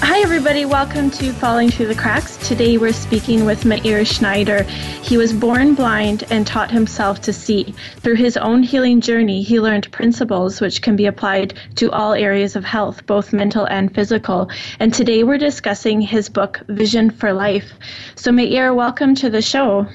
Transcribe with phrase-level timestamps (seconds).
[0.00, 0.64] Hi, everybody.
[0.64, 2.36] Welcome to Falling Through the Cracks.
[2.48, 4.62] Today we're speaking with Meir Schneider.
[5.02, 7.74] He was born blind and taught himself to see.
[7.96, 12.54] Through his own healing journey, he learned principles which can be applied to all areas
[12.54, 14.48] of health, both mental and physical.
[14.78, 17.70] And today we're discussing his book, Vision for Life.
[18.14, 19.86] So, Meir, welcome to the show.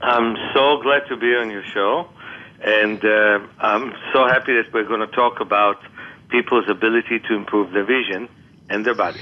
[0.00, 2.08] I'm so glad to be on your show.
[2.62, 5.78] And uh, I'm so happy that we're going to talk about
[6.30, 8.28] people's ability to improve their vision
[8.68, 9.20] and their body.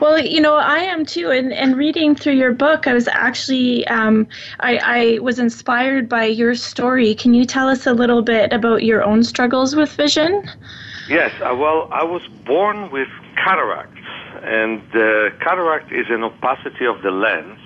[0.00, 1.30] Well, you know, I am too.
[1.30, 4.26] And, and reading through your book, I was actually, um,
[4.60, 7.14] I, I was inspired by your story.
[7.14, 10.48] Can you tell us a little bit about your own struggles with vision?
[11.08, 11.32] Yes.
[11.40, 14.00] Uh, well, I was born with cataracts.
[14.42, 17.58] And uh, cataract is an opacity of the lens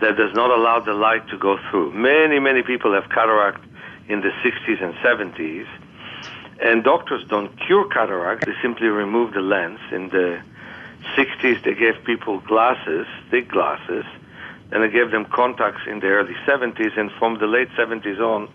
[0.00, 1.92] that does not allow the light to go through.
[1.92, 3.64] Many, many people have cataract
[4.08, 5.66] in the 60s and 70s
[6.60, 9.80] and doctors don't cure cataract, they simply remove the lens.
[9.92, 10.40] In the
[11.16, 14.04] 60s, they gave people glasses, thick glasses,
[14.72, 18.48] and they gave them contacts in the early 70s, and from the late 70s on,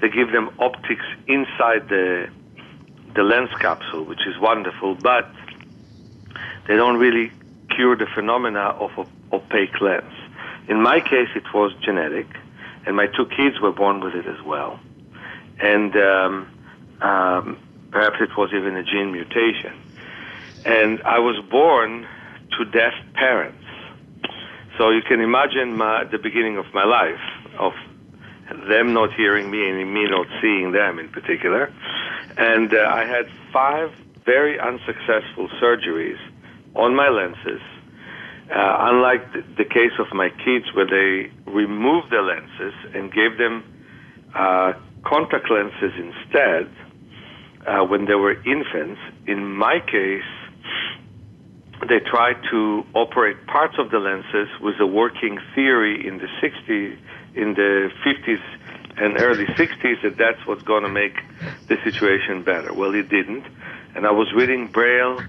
[0.00, 2.28] they give them optics inside the,
[3.14, 5.30] the lens capsule, which is wonderful, but
[6.66, 7.30] they don't really
[7.70, 8.90] cure the phenomena of
[9.32, 10.12] opaque lens.
[10.68, 12.26] In my case, it was genetic,
[12.86, 14.78] and my two kids were born with it as well.
[15.60, 16.48] And um,
[17.00, 17.58] um,
[17.90, 19.72] perhaps it was even a gene mutation.
[20.64, 22.06] And I was born
[22.58, 23.64] to deaf parents.
[24.78, 27.20] So you can imagine my, the beginning of my life,
[27.58, 27.72] of
[28.68, 31.72] them not hearing me and me not seeing them in particular.
[32.36, 33.92] And uh, I had five
[34.24, 36.18] very unsuccessful surgeries
[36.74, 37.60] on my lenses.
[38.50, 43.38] Uh, unlike the, the, case of my kids, where they removed the lenses and gave
[43.38, 43.62] them
[44.34, 44.72] uh,
[45.04, 46.68] contact lenses instead,
[47.66, 49.00] uh, when they were infants.
[49.26, 50.22] In my case,
[51.88, 56.98] they tried to operate parts of the lenses with a working theory in the 60s,
[57.34, 58.40] in the 50s
[58.96, 61.16] and early 60s that that's what's going to make
[61.68, 62.72] the situation better.
[62.72, 63.46] Well, it didn't.
[63.94, 65.20] And I was reading Braille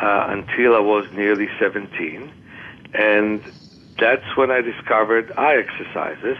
[0.00, 2.30] uh, until I was nearly 17.
[2.92, 3.42] And
[3.98, 6.36] that's when I discovered eye exercises.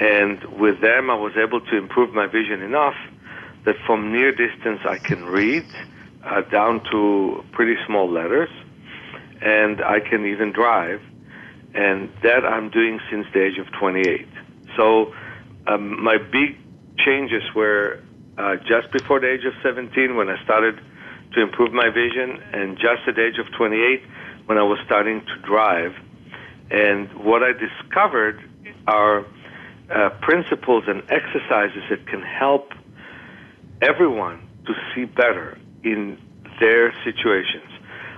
[0.00, 2.96] And with them, I was able to improve my vision enough
[3.64, 5.66] that from near distance I can read
[6.24, 8.50] uh, down to pretty small letters,
[9.40, 11.00] and I can even drive,
[11.74, 14.26] and that I'm doing since the age of 28.
[14.76, 15.14] So
[15.66, 16.58] um, my big
[16.98, 18.00] changes were
[18.38, 20.80] uh, just before the age of 17 when I started
[21.34, 24.02] to improve my vision, and just at the age of 28
[24.46, 25.94] when I was starting to drive.
[26.70, 28.40] And what I discovered
[28.86, 29.24] are
[29.90, 32.72] uh, principles and exercises that can help
[33.82, 36.18] everyone to see better in
[36.60, 37.70] their situations.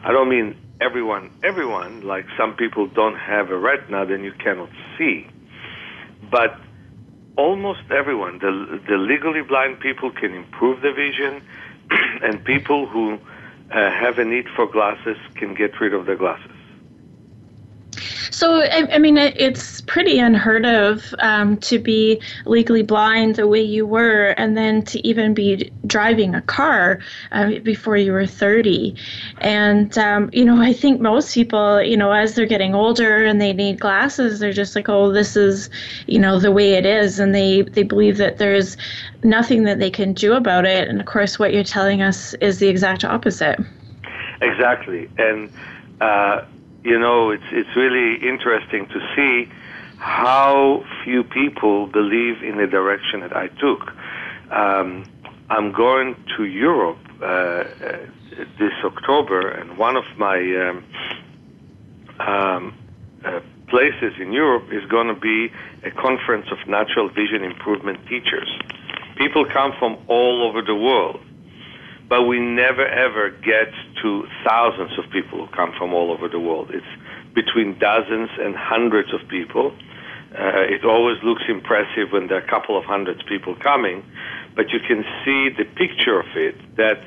[0.03, 4.71] I don't mean everyone, everyone, like some people don't have a retina, then you cannot
[4.97, 5.27] see.
[6.31, 6.59] But
[7.37, 11.43] almost everyone, the, the legally blind people can improve their vision,
[12.23, 13.19] and people who
[13.71, 16.56] uh, have a need for glasses can get rid of their glasses.
[18.37, 23.47] So, I, I mean, it, it's pretty unheard of um, to be legally blind the
[23.47, 26.99] way you were, and then to even be driving a car
[27.33, 28.95] uh, before you were 30.
[29.39, 33.41] And, um, you know, I think most people, you know, as they're getting older and
[33.41, 35.71] they need glasses, they're just like, oh, this is,
[36.07, 37.19] you know, the way it is.
[37.19, 38.77] And they, they believe that there's
[39.25, 40.89] nothing that they can do about it.
[40.89, 43.59] And of course, what you're telling us is the exact opposite.
[44.43, 45.09] Exactly.
[45.17, 45.51] And,
[46.03, 46.45] uh,
[46.87, 49.51] you know, it's it's really interesting to see
[49.99, 53.91] how few people believe in the direction that I took.
[54.53, 55.05] Um,
[55.51, 57.65] I'm going to Europe uh,
[58.61, 60.85] this October, and one of my um,
[62.21, 62.75] um,
[63.25, 65.51] uh, places in Europe is going to be
[65.83, 68.49] a conference of natural vision improvement teachers.
[69.17, 71.19] People come from all over the world
[72.09, 73.73] but we never ever get
[74.03, 76.71] to thousands of people who come from all over the world.
[76.73, 76.87] It's
[77.35, 79.73] between dozens and hundreds of people.
[80.33, 84.05] Uh, it always looks impressive when there are a couple of hundreds people coming,
[84.55, 87.01] but you can see the picture of it that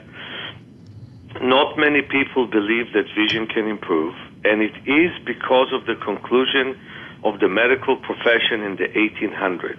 [1.41, 4.15] not many people believe that vision can improve.
[4.45, 6.77] and it is because of the conclusion
[7.23, 9.77] of the medical profession in the 1800s.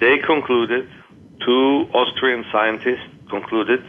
[0.00, 0.88] They concluded,
[1.44, 3.80] two Austrian scientists concluded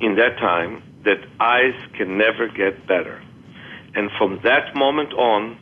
[0.00, 3.22] in that time that eyes can never get better.
[3.94, 5.58] And from that moment on,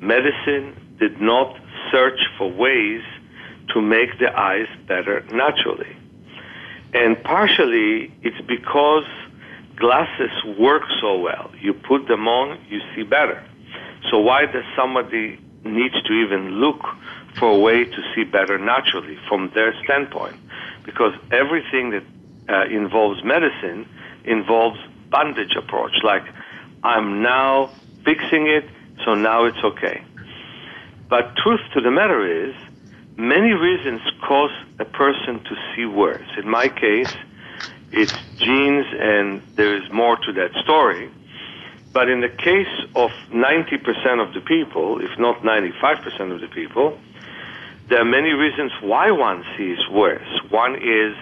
[0.00, 1.56] medicine did not
[1.90, 3.02] search for ways
[3.74, 5.96] to make the eyes better naturally.
[6.94, 9.04] And partially it's because
[9.76, 11.50] glasses work so well.
[11.60, 13.42] You put them on, you see better.
[14.10, 16.80] So why does somebody need to even look
[17.38, 20.36] for a way to see better naturally from their standpoint?
[20.84, 22.04] Because everything that
[22.48, 23.88] uh, involves medicine
[24.24, 24.78] involves
[25.10, 26.24] bandage approach, like
[26.82, 27.70] I'm now
[28.04, 28.64] fixing it,
[29.04, 30.02] so now it's okay.
[31.08, 32.54] But truth to the matter is,
[33.16, 36.28] many reasons cause a person to see worse.
[36.36, 37.14] In my case,
[37.92, 41.10] it's genes, and there is more to that story.
[41.92, 46.98] But in the case of 90% of the people, if not 95% of the people,
[47.88, 50.28] there are many reasons why one sees worse.
[50.50, 51.16] One is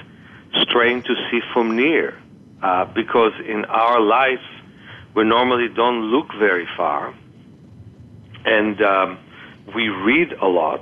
[0.62, 2.18] strain to see from near,
[2.62, 4.44] uh, because in our life,
[5.14, 7.14] we normally don't look very far,
[8.44, 9.18] and um,
[9.74, 10.80] we read a lot.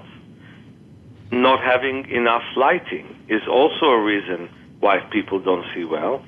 [1.30, 6.22] Not having enough lighting is also a reason why people don't see well.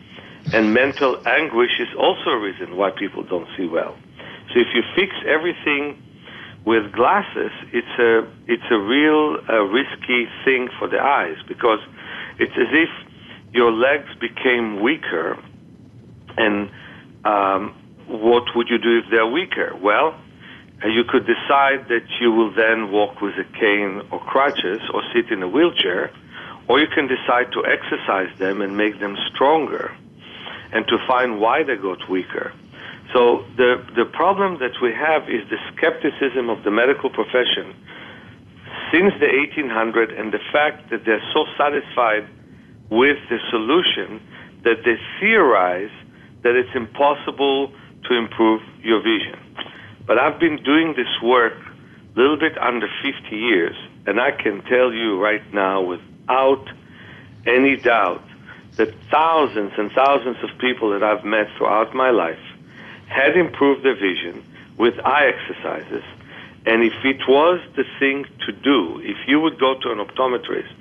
[0.53, 3.97] And mental anguish is also a reason why people don't see well.
[4.53, 6.01] So if you fix everything
[6.65, 11.81] with glasses, it's a it's a real uh, risky thing for the eyes because
[12.39, 12.89] it's as if
[13.55, 15.39] your legs became weaker.
[16.37, 16.69] And
[17.25, 17.75] um,
[18.09, 19.75] what would you do if they're weaker?
[19.81, 20.15] Well,
[20.85, 25.03] uh, you could decide that you will then walk with a cane or crutches or
[25.15, 26.11] sit in a wheelchair
[26.69, 29.95] or you can decide to exercise them and make them stronger
[30.73, 32.53] and to find why they got weaker.
[33.13, 37.77] So the, the problem that we have is the skepticism of the medical profession
[38.91, 42.27] since the 1800 and the fact that they're so satisfied
[42.91, 44.21] with the solution
[44.65, 45.91] that they theorize
[46.43, 47.73] that it's impossible
[48.05, 49.39] to improve your vision.
[50.07, 53.77] But I've been doing this work a little bit under 50 years,
[54.07, 56.69] and I can tell you right now without
[57.47, 58.23] any doubt
[58.77, 62.39] that thousands and thousands of people that I've met throughout my life
[63.07, 64.45] had improved their vision
[64.77, 66.03] with eye exercises.
[66.67, 70.73] And if it was the thing to do, if you would go to an optometrist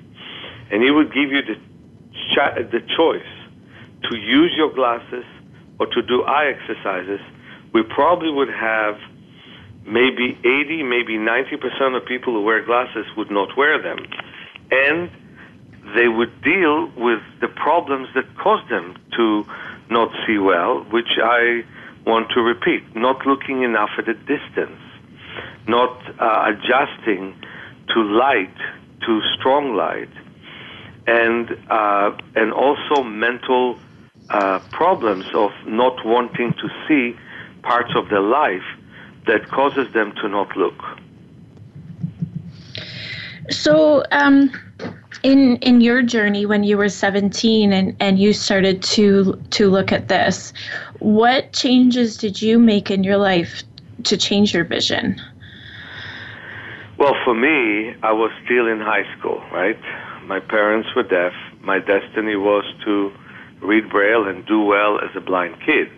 [0.70, 1.56] and he would give you the,
[2.34, 3.22] the choice
[4.10, 5.24] to use your glasses
[5.78, 7.20] or to do eye exercises,
[7.72, 8.98] we probably would have
[9.86, 13.98] maybe 80, maybe 90% of people who wear glasses would not wear them.
[14.70, 15.10] And
[15.94, 19.44] they would deal with the problems that caused them to
[19.90, 21.64] not see well, which I
[22.06, 22.96] want to repeat.
[22.96, 24.80] Not looking enough at a distance,
[25.68, 27.36] not uh, adjusting
[27.88, 28.56] to light,
[29.06, 30.10] to strong light,
[31.06, 33.78] and, uh, and also mental
[34.30, 37.16] uh, problems of not wanting to see
[37.62, 38.64] parts of their life
[39.26, 40.82] that causes them to not look.
[43.50, 44.50] So, um,
[45.24, 49.90] in in your journey when you were 17 and and you started to to look
[49.90, 50.52] at this
[51.00, 53.62] what changes did you make in your life
[54.04, 55.20] to change your vision
[56.98, 59.80] well for me i was still in high school right
[60.26, 63.12] my parents were deaf my destiny was to
[63.60, 65.90] read braille and do well as a blind kid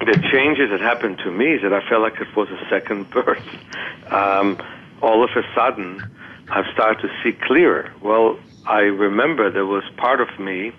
[0.00, 3.08] the changes that happened to me is that i felt like it was a second
[3.16, 3.46] birth
[4.10, 4.58] um,
[5.02, 6.02] all of a sudden
[6.50, 7.92] I've started to see clearer.
[8.02, 10.72] Well, I remember there was part of me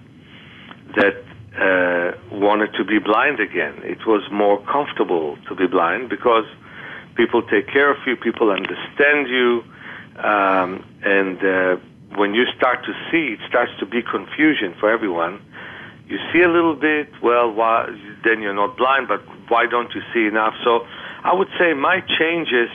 [0.95, 1.17] that
[1.57, 3.81] uh, wanted to be blind again.
[3.83, 6.45] It was more comfortable to be blind because
[7.15, 9.63] people take care of you, people understand you,
[10.17, 11.77] um, and uh,
[12.15, 15.41] when you start to see, it starts to be confusion for everyone.
[16.07, 17.87] You see a little bit, well, why,
[18.23, 20.53] then you're not blind, but why don't you see enough?
[20.63, 20.85] So
[21.23, 22.69] I would say my changes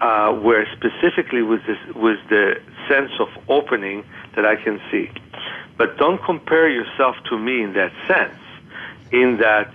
[0.00, 2.54] uh, where specifically with this with the
[2.88, 4.04] sense of opening
[4.36, 5.10] that I can see.
[5.76, 8.38] But don't compare yourself to me in that sense,
[9.12, 9.72] in that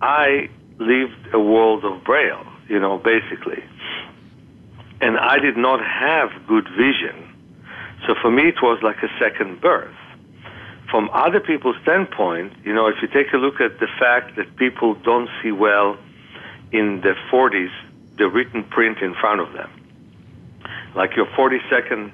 [0.00, 0.48] I
[0.78, 3.62] lived a world of braille, you know, basically.
[5.02, 7.28] And I did not have good vision.
[8.06, 9.94] So for me, it was like a second birth.
[10.90, 14.56] From other people's standpoint, you know, if you take a look at the fact that
[14.56, 15.98] people don't see well
[16.70, 17.70] in the 40s,
[18.18, 19.70] the written print in front of them.
[20.94, 22.12] Like your 42nd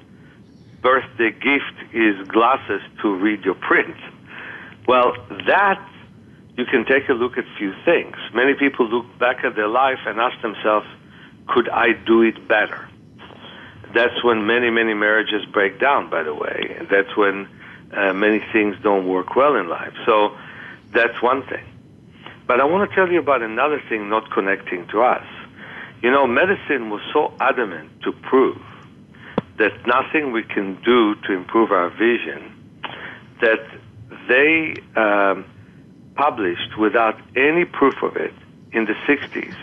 [0.81, 3.95] birthday gift is glasses to read your print.
[4.87, 5.13] Well,
[5.45, 5.85] that
[6.57, 8.15] you can take a look at few things.
[8.33, 10.87] Many people look back at their life and ask themselves,
[11.49, 12.87] could I do it better?
[13.93, 16.77] That's when many, many marriages break down, by the way.
[16.89, 17.49] That's when
[17.91, 19.93] uh, many things don't work well in life.
[20.05, 20.37] So
[20.93, 21.65] that's one thing.
[22.45, 25.25] But I want to tell you about another thing not connecting to us.
[26.01, 28.61] You know, medicine was so adamant to prove
[29.57, 32.55] that nothing we can do to improve our vision
[33.41, 33.59] that
[34.27, 35.45] they um,
[36.15, 38.33] published without any proof of it
[38.71, 39.55] in the 60s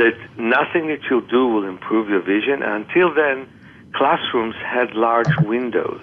[0.00, 2.62] that nothing that you'll do will improve your vision.
[2.62, 3.46] Until then,
[3.92, 6.02] classrooms had large windows.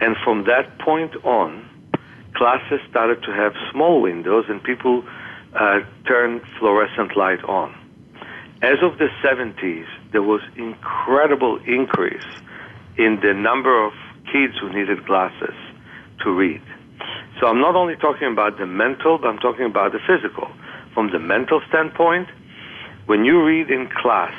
[0.00, 1.68] And from that point on,
[2.34, 5.04] classes started to have small windows and people
[5.52, 7.76] uh, turned fluorescent light on.
[8.62, 12.30] As of the 70s, there was incredible increase
[12.96, 13.92] in the number of
[14.32, 15.54] kids who needed glasses
[16.24, 16.62] to read.
[17.38, 20.48] So I'm not only talking about the mental, but I'm talking about the physical.
[20.94, 22.28] From the mental standpoint,
[23.06, 24.34] when you read in class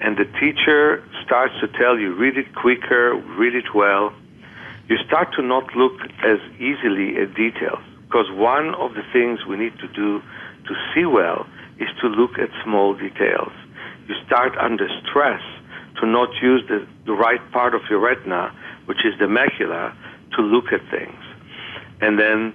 [0.00, 4.12] and the teacher starts to tell you, read it quicker, read it well,
[4.88, 7.82] you start to not look as easily at details.
[8.06, 10.20] Because one of the things we need to do
[10.68, 11.46] to see well
[11.78, 13.52] is to look at small details.
[14.06, 15.42] You start under stress
[16.00, 18.54] to not use the, the right part of your retina,
[18.86, 19.94] which is the macula,
[20.36, 21.18] to look at things.
[22.00, 22.54] And then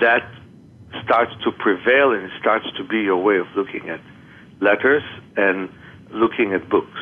[0.00, 0.24] that
[1.04, 4.00] starts to prevail and it starts to be your way of looking at
[4.60, 5.02] letters
[5.36, 5.68] and
[6.10, 7.00] looking at books.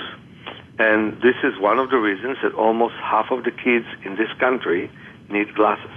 [0.79, 4.33] And this is one of the reasons that almost half of the kids in this
[4.41, 4.91] country
[5.31, 5.91] need glasses.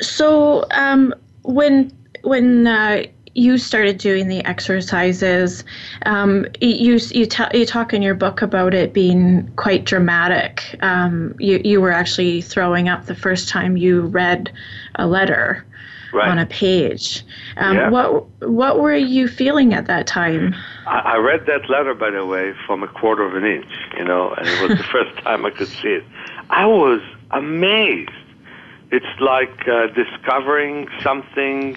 [0.00, 1.12] So, um,
[1.42, 1.90] when
[2.22, 3.04] when uh,
[3.38, 5.64] you started doing the exercises,
[6.06, 10.76] um, you you, you talk in your book about it being quite dramatic.
[10.80, 14.52] Um, you you were actually throwing up the first time you read
[14.96, 15.64] a letter
[16.12, 16.28] right.
[16.28, 17.24] on a page.
[17.56, 17.90] Um, yeah.
[17.90, 20.54] What what were you feeling at that time?
[20.86, 23.70] I, I read that letter, by the way, from a quarter of an inch.
[23.96, 26.04] You know, and it was the first time I could see it.
[26.50, 28.10] I was amazed.
[28.90, 31.76] It's like uh, discovering something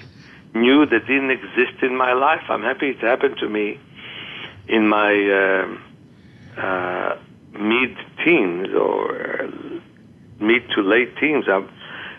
[0.54, 2.44] new that didn't exist in my life.
[2.50, 3.80] I'm happy it happened to me
[4.68, 5.78] in my
[6.58, 7.18] uh, uh,
[7.54, 9.50] mid teens or
[10.40, 11.46] mid to late teens.
[11.48, 11.70] I'm,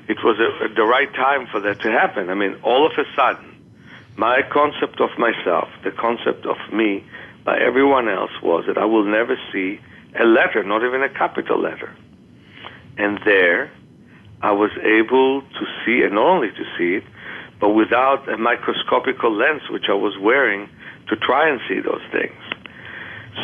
[0.09, 2.31] it was a, the right time for that to happen.
[2.31, 3.49] I mean, all of a sudden,
[4.17, 7.05] my concept of myself, the concept of me
[7.45, 9.81] by everyone else was that I will never see
[10.19, 11.95] a letter, not even a capital letter.
[12.99, 13.71] And there,
[14.43, 17.05] I was able to see, and not only to see it,
[17.63, 20.69] but without a microscopical lens, which I was wearing
[21.09, 22.37] to try and see those things.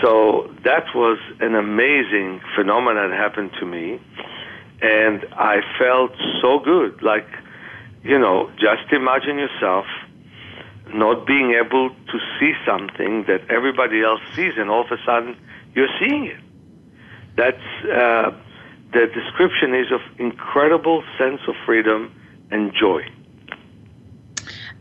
[0.02, 4.00] So that was an amazing phenomenon that happened to me
[4.82, 7.00] and I felt so good.
[7.02, 7.28] Like,
[8.02, 9.87] you know, just imagine yourself
[10.88, 15.37] not being able to see something that everybody else sees, and all of a sudden
[15.75, 16.40] you're seeing it.
[17.37, 18.32] That's uh,
[18.92, 22.12] the description is of incredible sense of freedom
[22.50, 23.02] and joy.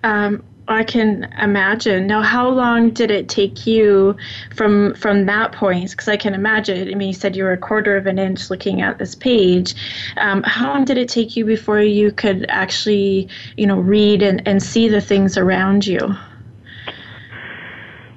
[0.07, 2.07] Um, I can imagine.
[2.07, 4.15] Now, how long did it take you
[4.55, 5.91] from from that point?
[5.91, 6.89] Because I can imagine.
[6.89, 9.75] I mean, you said you were a quarter of an inch looking at this page.
[10.17, 14.45] Um, how long did it take you before you could actually, you know, read and,
[14.47, 15.99] and see the things around you?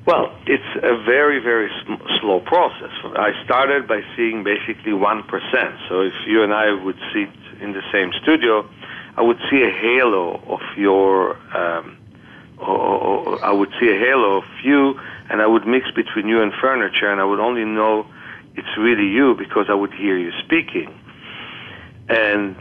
[0.06, 2.90] Well, it's a very, very sm- slow process.
[3.16, 5.88] I started by seeing basically 1%.
[5.88, 7.30] So if you and I would sit
[7.60, 8.68] in the same studio,
[9.20, 11.98] I would see a halo of your um,
[12.56, 14.98] or, or, I would see a halo of you,
[15.28, 18.06] and I would mix between you and furniture, and I would only know
[18.54, 20.88] it's really you because I would hear you speaking.
[22.08, 22.56] And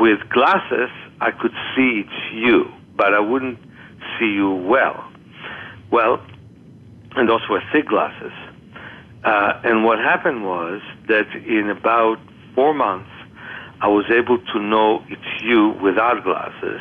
[0.00, 0.88] with glasses,
[1.20, 3.58] I could see it's you, but I wouldn't
[4.18, 5.12] see you well.
[5.90, 6.24] Well,
[7.16, 8.32] and those were thick glasses.
[9.24, 12.18] Uh, and what happened was that in about
[12.54, 13.10] four months,
[13.82, 16.80] I was able to know it's you without glasses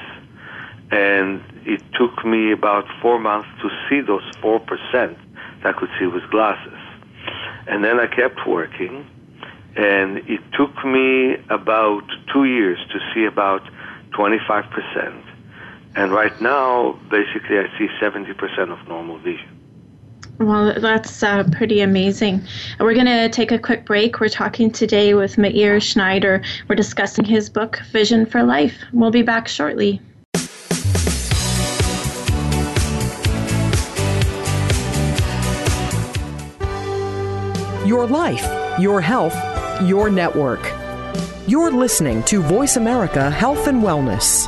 [0.92, 5.18] and it took me about four months to see those 4% that
[5.64, 6.78] I could see with glasses.
[7.68, 9.08] And then I kept working,
[9.76, 12.04] and it took me about
[12.34, 13.64] two years to see about
[14.12, 15.24] 25%.
[15.96, 19.51] And right now, basically, I see 70% of normal vision.
[20.42, 22.42] Well, that's uh, pretty amazing.
[22.80, 24.20] We're going to take a quick break.
[24.20, 26.42] We're talking today with Meir Schneider.
[26.68, 28.74] We're discussing his book, Vision for Life.
[28.92, 30.02] We'll be back shortly.
[37.86, 39.36] Your life, your health,
[39.84, 40.62] your network.
[41.46, 44.48] You're listening to Voice America Health and Wellness.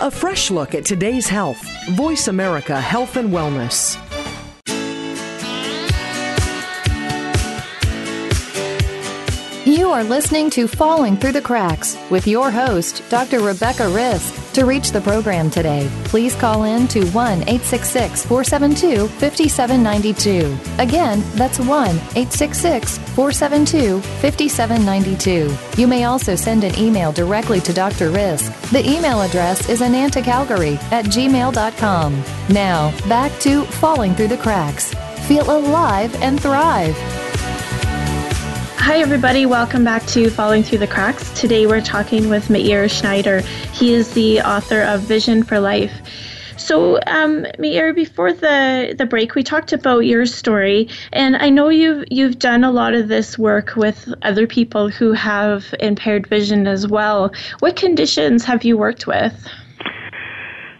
[0.00, 1.62] A fresh look at today's health.
[1.90, 3.96] Voice America Health and Wellness.
[9.64, 13.38] You are listening to Falling Through the Cracks with your host, Dr.
[13.38, 14.43] Rebecca Risk.
[14.54, 20.56] To reach the program today, please call in to 1 866 472 5792.
[20.80, 25.80] Again, that's 1 866 472 5792.
[25.80, 28.10] You may also send an email directly to Dr.
[28.10, 28.52] Risk.
[28.70, 32.22] The email address is anantacalgary at gmail.com.
[32.48, 34.94] Now, back to Falling Through the Cracks.
[35.26, 36.96] Feel alive and thrive.
[38.84, 39.46] Hi, everybody.
[39.46, 41.30] Welcome back to Falling Through the Cracks.
[41.30, 43.40] Today we're talking with Meir Schneider.
[43.72, 45.90] He is the author of Vision for Life.
[46.58, 51.70] So, um, Meir, before the, the break, we talked about your story, and I know
[51.70, 56.66] you've you've done a lot of this work with other people who have impaired vision
[56.66, 57.32] as well.
[57.60, 59.32] What conditions have you worked with?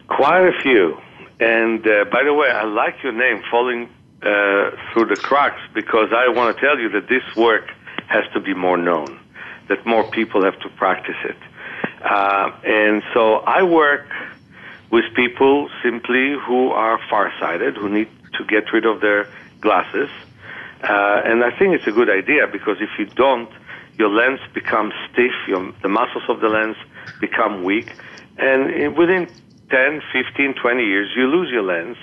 [0.08, 0.98] Quite a few.
[1.40, 3.88] And uh, by the way, I like your name, Falling
[4.20, 7.70] uh, Through the Cracks, because I want to tell you that this work
[8.08, 9.18] has to be more known,
[9.68, 11.36] that more people have to practice it.
[12.04, 14.06] Uh, and so I work
[14.90, 19.28] with people simply who are farsighted, who need to get rid of their
[19.60, 20.08] glasses.
[20.82, 23.50] Uh, and I think it's a good idea because if you don't,
[23.98, 26.76] your lens becomes stiff, your, the muscles of the lens
[27.20, 27.90] become weak,
[28.38, 29.28] and within
[29.70, 31.96] 10, 15, 20 years, you lose your lens,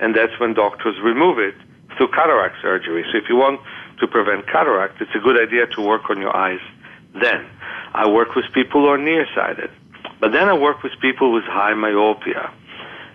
[0.00, 1.54] and that's when doctors remove it
[1.96, 3.04] through cataract surgery.
[3.10, 3.60] So if you want
[4.02, 6.60] to prevent cataract, it's a good idea to work on your eyes
[7.14, 7.46] then.
[7.94, 9.70] I work with people who are nearsighted.
[10.20, 12.52] But then I work with people with high myopia.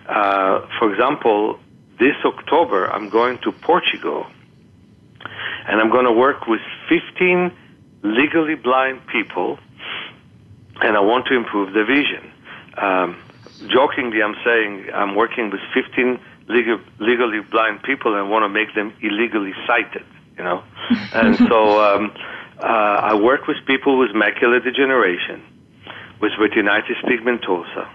[0.08, 1.58] Uh, for example,
[1.98, 4.26] this October, I'm going to Portugal
[5.68, 7.52] and I'm going to work with 15
[8.02, 9.58] legally blind people
[10.80, 12.32] and I want to improve their vision.
[12.78, 13.20] Um,
[13.68, 18.74] jokingly, I'm saying I'm working with 15 legal, legally blind people and want to make
[18.74, 20.06] them illegally sighted
[20.38, 20.62] you know.
[21.12, 22.12] and so um,
[22.58, 25.42] uh, I work with people with macular degeneration,
[26.20, 27.88] with retinitis pigmentosa,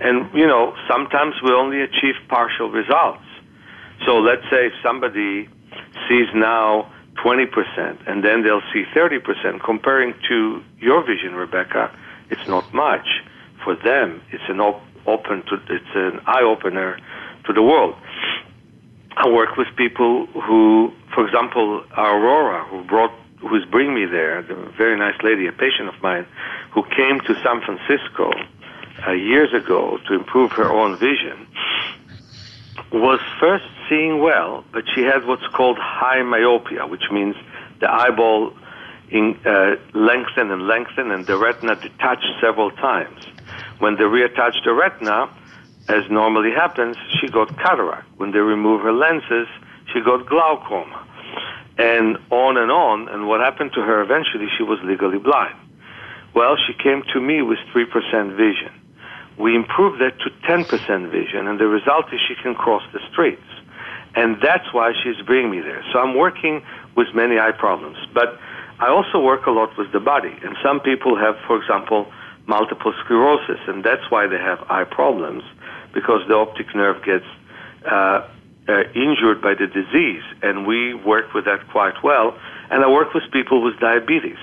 [0.00, 3.22] and you know sometimes we only achieve partial results.
[4.06, 5.48] So let's say somebody
[6.08, 6.90] sees now
[7.24, 11.90] 20% and then they'll see 30%, comparing to your vision, Rebecca,
[12.30, 13.06] it's not much.
[13.64, 16.98] For them, it's an op- open to it's an eye opener
[17.46, 17.96] to the world.
[19.16, 24.70] I work with people who, for example, Aurora, who brought, who's bringing me there, a
[24.76, 26.24] very nice lady, a patient of mine,
[26.70, 28.30] who came to San Francisco
[29.04, 31.44] uh, years ago to improve her own vision,
[32.92, 37.34] was first seeing well, but she had what's called high myopia, which means
[37.80, 38.52] the eyeball
[39.10, 43.26] in, uh, lengthened and lengthened, and the retina detached several times.
[43.80, 45.28] When they reattached the retina,
[45.88, 48.06] as normally happens, she got cataract.
[48.18, 49.48] When they remove her lenses,
[49.92, 51.06] she got glaucoma.
[51.78, 53.08] And on and on.
[53.08, 55.54] And what happened to her eventually, she was legally blind.
[56.34, 58.72] Well, she came to me with 3% vision.
[59.38, 63.46] We improved that to 10% vision, and the result is she can cross the streets.
[64.16, 65.84] And that's why she's bringing me there.
[65.92, 66.62] So I'm working
[66.96, 67.98] with many eye problems.
[68.12, 68.38] But
[68.80, 70.34] I also work a lot with the body.
[70.42, 72.10] And some people have, for example,
[72.46, 75.44] multiple sclerosis, and that's why they have eye problems,
[75.92, 77.26] because the optic nerve gets
[77.86, 78.26] uh,
[78.68, 80.22] uh, injured by the disease.
[80.42, 82.38] And we work with that quite well.
[82.70, 84.38] And I work with people with diabetes.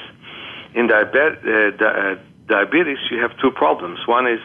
[0.74, 2.16] In diabe- uh, di- uh,
[2.48, 4.00] diabetes, you have two problems.
[4.08, 4.40] One is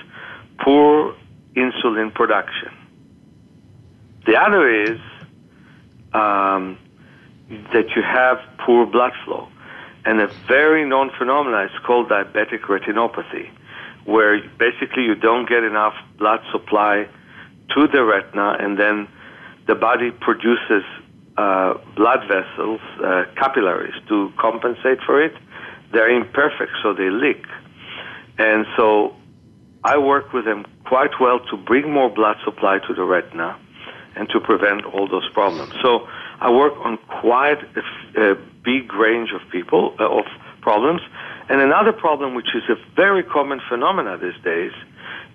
[0.61, 1.15] poor
[1.57, 2.71] insulin production.
[4.27, 5.01] The other is
[6.13, 6.79] um,
[7.73, 9.49] that you have poor blood flow.
[10.05, 13.51] And a very known phenomenon is called diabetic retinopathy,
[14.05, 17.07] where basically you don't get enough blood supply
[17.75, 19.09] to the retina, and then
[19.67, 20.85] the body produces
[21.37, 25.35] uh, blood vessels, uh, capillaries, to compensate for it.
[25.93, 27.45] They're imperfect, so they leak.
[28.39, 29.15] And so
[29.85, 33.59] I work with them quite well to bring more blood supply to the retina
[34.17, 35.73] and to prevent all those problems.
[35.83, 36.09] So
[36.41, 37.59] I work on quite
[38.17, 40.27] a, big range of people, uh, of
[40.61, 41.01] problems.
[41.49, 44.73] And another problem, which is a very common phenomenon these days,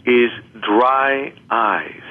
[0.05, 0.29] is
[0.61, 2.03] dry eyes,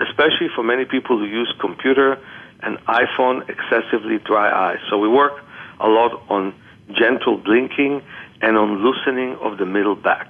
[0.00, 2.18] especially for many people who use computer
[2.60, 4.78] and iPhone excessively dry eyes.
[4.90, 5.42] So we work
[5.80, 6.54] a lot on
[6.92, 8.02] gentle blinking
[8.42, 10.28] and on loosening of the middle back.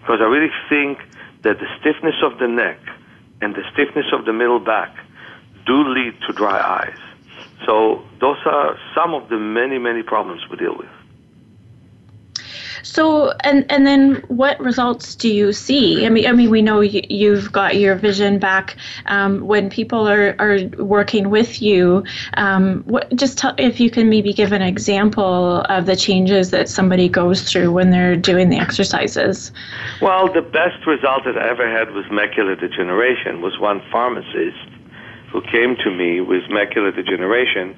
[0.00, 0.98] Because I really think
[1.42, 2.78] that the stiffness of the neck
[3.40, 4.96] and the stiffness of the middle back
[5.66, 6.98] do lead to dry eyes.
[7.66, 10.88] So those are some of the many, many problems we deal with.
[12.86, 16.06] So, and and then what results do you see?
[16.06, 18.76] I mean, I mean, we know you, have got your vision back.
[19.06, 24.08] Um, when people are, are working with you, um, what, just tell, if you can
[24.08, 28.56] maybe give an example of the changes that somebody goes through when they're doing the
[28.56, 29.50] exercises.
[30.00, 34.70] Well, the best result that I ever had with macular degeneration was one pharmacist
[35.32, 37.76] who came to me with macular degeneration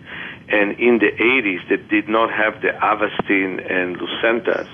[0.50, 4.68] and in the 80s they did not have the Avastin and Lucentis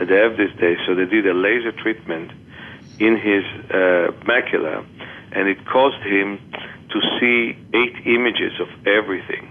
[0.00, 0.78] that they have these days.
[0.86, 2.32] So they did a laser treatment
[2.98, 4.84] in his uh, macula,
[5.32, 6.40] and it caused him
[6.90, 9.46] to see eight images of everything.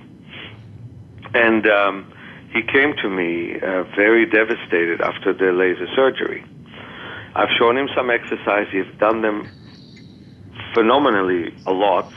[1.36, 2.12] And um,
[2.52, 6.44] he came to me uh, very devastated after the laser surgery.
[7.36, 9.48] I've shown him some exercises, He's done them
[10.74, 12.12] phenomenally a lot,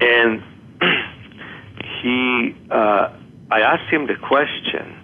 [0.00, 0.42] and
[2.02, 2.54] he.
[2.70, 3.14] Uh,
[3.50, 4.97] I asked him the question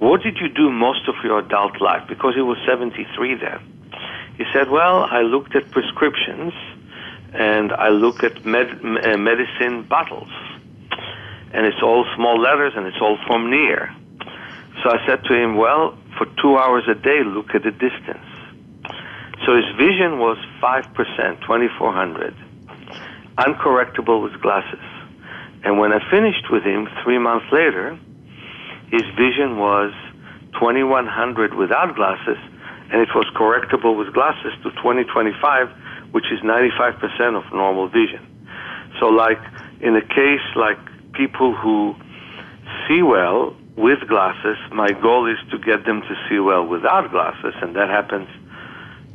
[0.00, 2.08] what did you do most of your adult life?
[2.08, 3.60] Because he was 73 then.
[4.38, 6.54] He said, Well, I looked at prescriptions
[7.34, 10.32] and I look at med- uh, medicine bottles.
[11.52, 13.94] And it's all small letters and it's all from near.
[14.82, 18.24] So I said to him, Well, for two hours a day, look at the distance.
[19.44, 20.94] So his vision was 5%,
[21.44, 22.34] 2400,
[23.36, 24.80] uncorrectable with glasses.
[25.62, 27.98] And when I finished with him three months later,
[28.90, 29.92] his vision was
[30.58, 32.38] 2100 without glasses,
[32.90, 35.70] and it was correctable with glasses to 2025,
[36.12, 38.26] which is 95% of normal vision.
[38.98, 39.38] So, like
[39.80, 40.78] in a case like
[41.12, 41.94] people who
[42.88, 47.54] see well with glasses, my goal is to get them to see well without glasses,
[47.62, 48.28] and that happens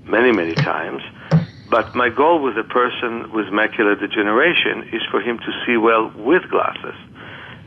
[0.05, 1.01] many, many times.
[1.69, 6.11] But my goal with a person with macular degeneration is for him to see well
[6.15, 6.95] with glasses.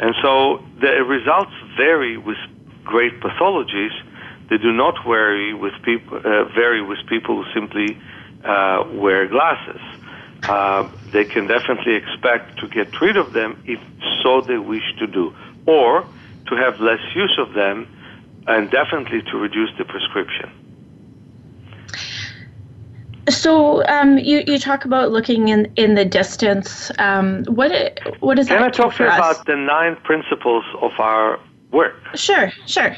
[0.01, 2.39] And so the results vary with
[2.85, 3.93] great pathologies.
[4.49, 7.99] They do not vary with people, uh, vary with people who simply
[8.45, 9.81] uh, wear glasses.
[10.49, 13.81] Uh, they can definitely expect to get rid of them if
[14.23, 15.35] so they wish to do,
[15.67, 16.07] or
[16.47, 17.87] to have less use of them,
[18.47, 20.51] and definitely to reduce the prescription.
[23.29, 26.91] So um, you, you talk about looking in, in the distance.
[26.99, 28.67] Um, what what is Can that?
[28.67, 31.39] I talk to you about the nine principles of our
[31.71, 31.95] work?
[32.15, 32.97] Sure, sure.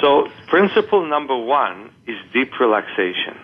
[0.00, 3.36] So principle number one is deep relaxation,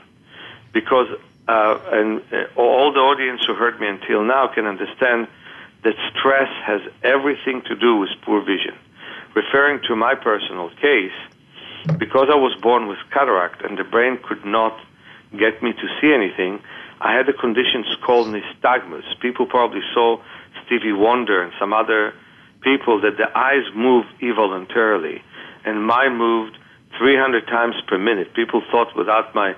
[0.73, 1.09] because
[1.49, 5.29] uh, and uh, all the audience who heard me until now can understand
[5.85, 8.75] that stress has everything to do with poor vision.
[9.35, 11.13] Referring to my personal case,
[11.99, 14.81] because I was born with cataract and the brain could not
[15.33, 16.61] get me to see anything,
[17.01, 19.05] I had a condition called nystagmus.
[19.21, 20.23] People probably saw
[20.65, 22.15] Stevie Wonder and some other
[22.63, 25.23] people that the eyes move involuntarily,
[25.65, 26.59] and mine moved
[26.99, 28.35] 300 times per minute.
[28.35, 29.55] People thought without my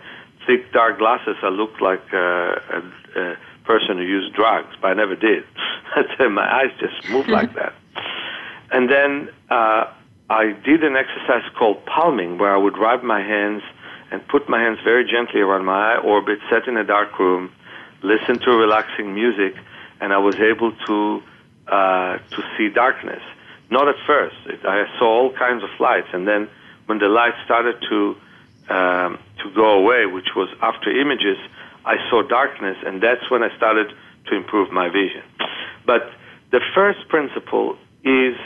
[0.46, 4.94] thick dark glasses I looked like a, a, a person who used drugs, but I
[4.94, 5.44] never did.
[6.30, 7.74] my eyes just moved like that.
[8.70, 9.86] And then uh,
[10.28, 13.62] I did an exercise called palming, where I would rub my hands
[14.10, 17.52] and put my hands very gently around my eye orbit, sit in a dark room,
[18.02, 19.54] listen to relaxing music,
[20.00, 21.22] and I was able to
[21.66, 23.22] uh, to see darkness.
[23.70, 24.36] Not at first.
[24.46, 26.48] It, I saw all kinds of lights, and then
[26.86, 28.16] when the light started to
[28.70, 31.38] um, to go away, which was after images,
[31.84, 33.92] I saw darkness, and that's when I started
[34.26, 35.22] to improve my vision.
[35.86, 36.10] But
[36.50, 38.36] the first principle is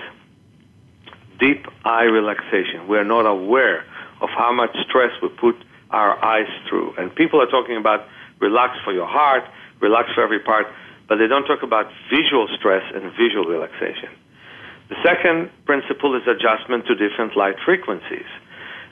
[1.39, 2.87] deep eye relaxation.
[2.89, 3.85] We're not aware
[4.23, 5.57] of how much stress we put
[5.91, 6.95] our eyes through.
[6.97, 8.07] And people are talking about
[8.41, 9.45] relax for your heart,
[9.81, 10.67] relax for every part,
[11.09, 14.09] but they don't talk about visual stress and visual relaxation.
[14.89, 18.29] The second principle is adjustment to different light frequencies.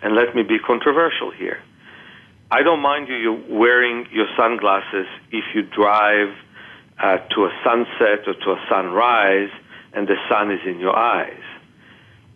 [0.03, 1.61] And let me be controversial here.
[2.51, 6.35] I don't mind you wearing your sunglasses if you drive
[6.99, 9.51] uh, to a sunset or to a sunrise
[9.93, 11.40] and the sun is in your eyes.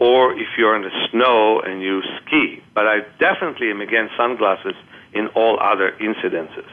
[0.01, 2.63] Or if you're in the snow and you ski.
[2.75, 4.75] But I definitely am against sunglasses
[5.13, 6.69] in all other incidences.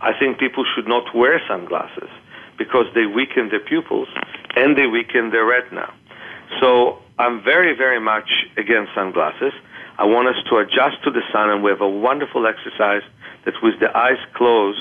[0.00, 2.10] I think people should not wear sunglasses
[2.58, 4.08] because they weaken their pupils
[4.54, 5.92] and they weaken their retina.
[6.60, 9.52] So I'm very, very much against sunglasses.
[9.98, 13.02] I want us to adjust to the sun, and we have a wonderful exercise
[13.44, 14.78] that with the eyes closed,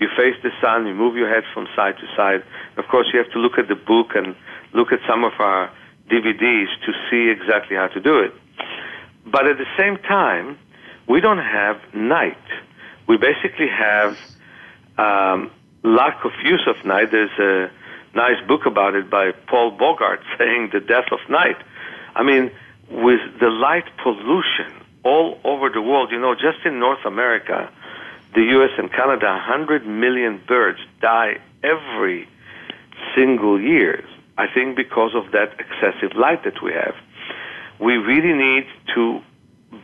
[0.00, 2.42] you face the sun, you move your head from side to side.
[2.78, 4.34] Of course, you have to look at the book and
[4.72, 5.70] look at some of our
[6.10, 8.32] DVDs to see exactly how to do it.
[9.26, 10.58] But at the same time,
[11.08, 12.38] we don't have night.
[13.06, 14.16] We basically have
[14.98, 15.50] um,
[15.82, 17.10] lack of use of night.
[17.10, 17.70] There's a
[18.14, 21.56] nice book about it by Paul Bogard saying the death of night.
[22.14, 22.50] I mean,
[22.90, 24.72] with the light pollution
[25.04, 27.70] all over the world, you know, just in North America,
[28.34, 28.70] the U.S.
[28.78, 32.28] and Canada, 100 million birds die every
[33.14, 34.04] single year.
[34.36, 36.94] I think because of that excessive light that we have.
[37.80, 39.20] We really need to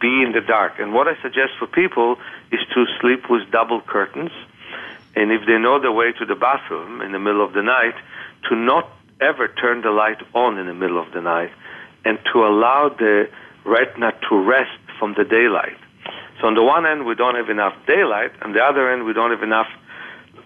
[0.00, 0.78] be in the dark.
[0.78, 2.16] And what I suggest for people
[2.52, 4.30] is to sleep with double curtains.
[5.16, 7.94] And if they know the way to the bathroom in the middle of the night,
[8.48, 8.88] to not
[9.20, 11.50] ever turn the light on in the middle of the night
[12.04, 13.28] and to allow the
[13.64, 15.76] retina to rest from the daylight.
[16.40, 19.12] So on the one end, we don't have enough daylight, on the other end, we
[19.12, 19.68] don't have enough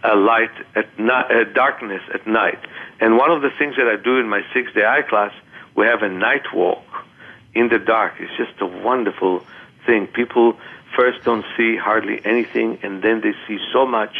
[0.04, 2.58] uh, light at night, uh, darkness at night.
[3.00, 5.32] And one of the things that I do in my six-day eye class,
[5.74, 6.84] we have a night walk
[7.54, 8.14] in the dark.
[8.18, 9.44] It's just a wonderful
[9.86, 10.06] thing.
[10.06, 10.56] People
[10.96, 14.14] first don't see hardly anything, and then they see so much.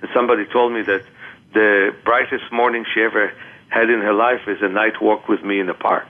[0.00, 1.02] And somebody told me that
[1.52, 3.32] the brightest morning she ever
[3.68, 6.06] had in her life is a night walk with me in the park.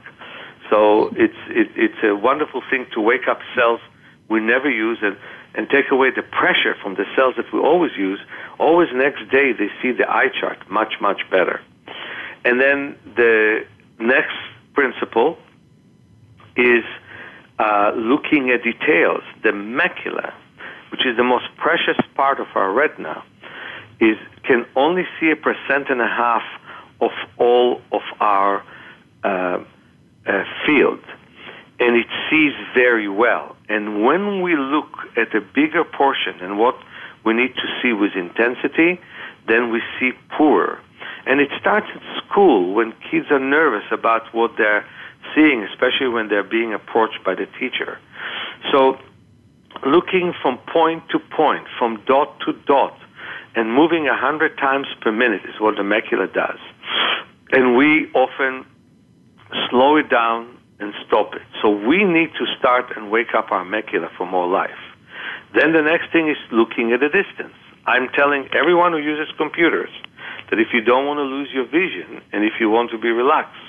[0.70, 3.80] So it's it, it's a wonderful thing to wake up cells
[4.28, 5.16] we never use and
[5.54, 8.18] and take away the pressure from the cells that we always use.
[8.58, 11.60] Always next day they see the eye chart much much better.
[12.44, 13.64] And then the
[13.98, 14.36] next
[14.74, 15.38] principle
[16.56, 16.84] is
[17.58, 19.22] uh, looking at details.
[19.42, 20.32] The macula,
[20.90, 23.22] which is the most precious part of our retina,
[24.00, 26.42] is can only see a percent and a half
[27.00, 28.64] of all of our
[29.22, 29.28] uh,
[30.26, 31.00] uh, field,
[31.80, 33.53] and it sees very well.
[33.68, 36.76] And when we look at a bigger portion and what
[37.24, 39.00] we need to see with intensity,
[39.48, 40.80] then we see poor.
[41.26, 44.86] And it starts at school when kids are nervous about what they're
[45.34, 47.98] seeing, especially when they're being approached by the teacher.
[48.70, 48.98] So,
[49.86, 52.98] looking from point to point, from dot to dot,
[53.56, 56.58] and moving a hundred times per minute is what the macula does.
[57.52, 58.66] And we often
[59.70, 61.42] slow it down and stop it.
[61.62, 64.80] So we need to start and wake up our macula for more life.
[65.54, 67.54] Then the next thing is looking at the distance.
[67.86, 69.90] I'm telling everyone who uses computers
[70.50, 73.10] that if you don't want to lose your vision and if you want to be
[73.10, 73.60] relaxed,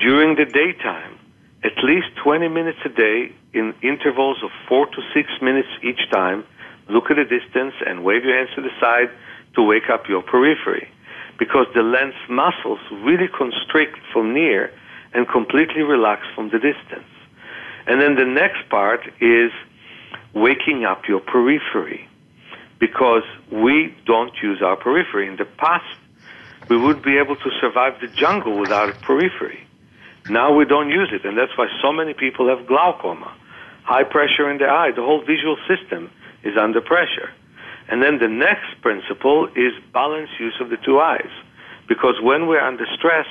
[0.00, 1.18] during the daytime,
[1.62, 6.44] at least 20 minutes a day in intervals of four to six minutes each time,
[6.88, 9.10] look at the distance and wave your hands to the side
[9.54, 10.88] to wake up your periphery.
[11.38, 14.70] Because the lens muscles really constrict from near
[15.14, 17.08] and completely relax from the distance.
[17.86, 19.50] And then the next part is
[20.34, 22.08] waking up your periphery
[22.78, 25.28] because we don't use our periphery.
[25.28, 25.84] In the past,
[26.68, 29.60] we would be able to survive the jungle without a periphery.
[30.28, 33.32] Now we don't use it, and that's why so many people have glaucoma,
[33.84, 34.90] high pressure in the eye.
[34.90, 36.10] The whole visual system
[36.42, 37.30] is under pressure.
[37.88, 41.30] And then the next principle is balanced use of the two eyes.
[41.86, 43.26] Because when we're under stress,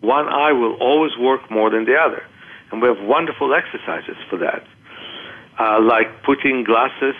[0.00, 2.24] one eye will always work more than the other.
[2.70, 4.66] And we have wonderful exercises for that.
[5.58, 7.14] Uh, like putting glasses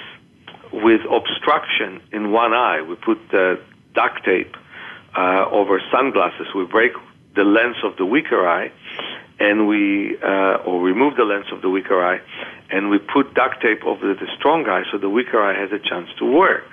[0.73, 2.83] with obstruction in one eye.
[2.83, 3.57] We put uh,
[3.95, 4.55] duct tape
[5.17, 6.49] uh, over sunglasses.
[6.55, 6.93] We break
[7.35, 8.71] the lens of the weaker eye,
[9.39, 12.21] and we uh, or remove the lens of the weaker eye,
[12.71, 15.79] and we put duct tape over the strong eye so the weaker eye has a
[15.79, 16.65] chance to work.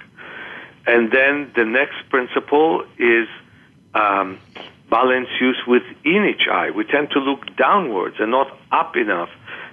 [0.86, 3.28] And then the next principle is
[3.94, 4.40] um,
[4.94, 6.70] balance use within each eye.
[6.70, 9.30] We tend to look downwards and not up enough,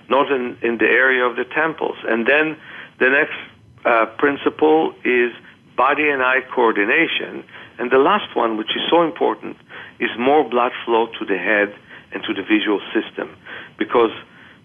[0.09, 1.99] not in, in the area of the temples.
[2.09, 2.57] And then
[2.99, 3.37] the next
[3.85, 5.31] uh, principle is
[5.77, 7.45] body and eye coordination.
[7.79, 9.59] And the last one, which is so important,
[9.99, 11.69] is more blood flow to the head
[12.13, 13.37] and to the visual system.
[13.77, 14.15] Because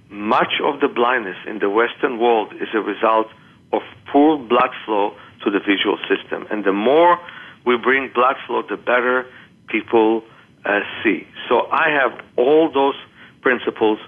[0.09, 3.27] much of the blindness in the Western world is a result
[3.73, 5.11] of poor blood flow
[5.43, 6.47] to the visual system.
[6.49, 7.19] And the more
[7.65, 9.27] we bring blood flow, the better
[9.67, 10.23] people
[10.65, 11.27] uh, see.
[11.47, 12.95] So I have all those
[13.41, 13.99] principles.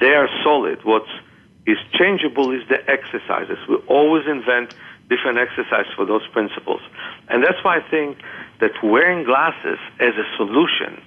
[0.00, 0.84] They are solid.
[0.84, 1.04] What
[1.66, 3.58] is changeable is the exercises.
[3.68, 4.74] We always invent
[5.10, 6.80] different exercises for those principles.
[7.28, 8.18] And that's why I think
[8.60, 11.02] that wearing glasses as a solution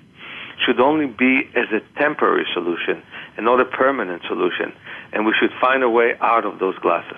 [0.66, 3.02] should only be as a temporary solution
[3.38, 4.74] and not a permanent solution.
[5.14, 7.18] And we should find a way out of those glasses.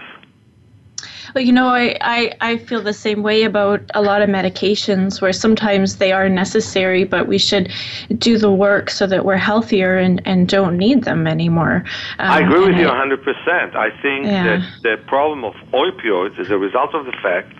[1.33, 5.21] Well, you know, I, I, I feel the same way about a lot of medications
[5.21, 7.71] where sometimes they are necessary, but we should
[8.17, 11.83] do the work so that we're healthier and, and don't need them anymore.
[12.19, 13.75] Um, I agree with you I, 100%.
[13.75, 14.43] I think yeah.
[14.43, 17.53] that the problem of opioids is a result of the fact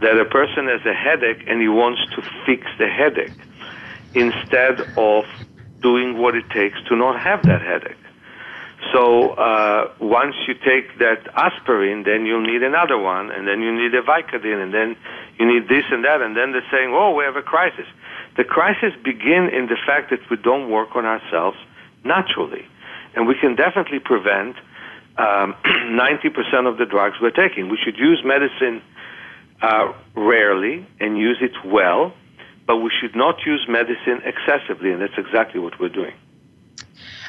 [0.00, 3.32] that a person has a headache and he wants to fix the headache
[4.14, 5.24] instead of
[5.80, 7.96] doing what it takes to not have that headache.
[8.92, 13.72] So uh, once you take that aspirin, then you'll need another one, and then you
[13.72, 14.96] need a Vicodin, and then
[15.38, 17.86] you need this and that, and then they're saying, "Oh, we have a crisis."
[18.36, 21.56] The crisis begin in the fact that we don't work on ourselves
[22.04, 22.66] naturally,
[23.14, 24.56] and we can definitely prevent
[25.16, 27.70] um, 90% of the drugs we're taking.
[27.70, 28.82] We should use medicine
[29.62, 32.12] uh, rarely and use it well,
[32.66, 36.14] but we should not use medicine excessively, and that's exactly what we're doing.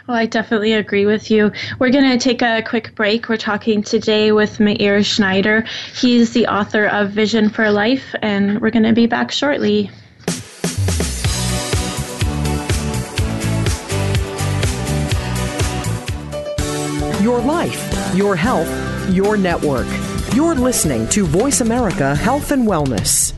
[0.08, 1.52] Well, I definitely agree with you.
[1.80, 3.28] We're going to take a quick break.
[3.28, 5.66] We're talking today with Meir Schneider.
[5.94, 9.92] He's the author of Vision for Life, and we're going to be back shortly.
[17.22, 19.88] Your life, your health, your network.
[20.34, 23.34] You're listening to Voice America Health and Wellness.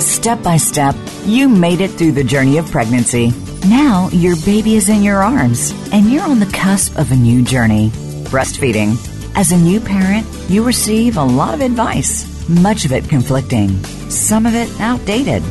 [0.00, 0.94] Step by step,
[1.24, 3.32] you made it through the journey of pregnancy
[3.66, 7.42] now your baby is in your arms and you're on the cusp of a new
[7.42, 7.90] journey
[8.32, 8.96] breastfeeding.
[9.34, 13.68] As a new parent, you receive a lot of advice, much of it conflicting,
[14.10, 15.42] some of it outdated.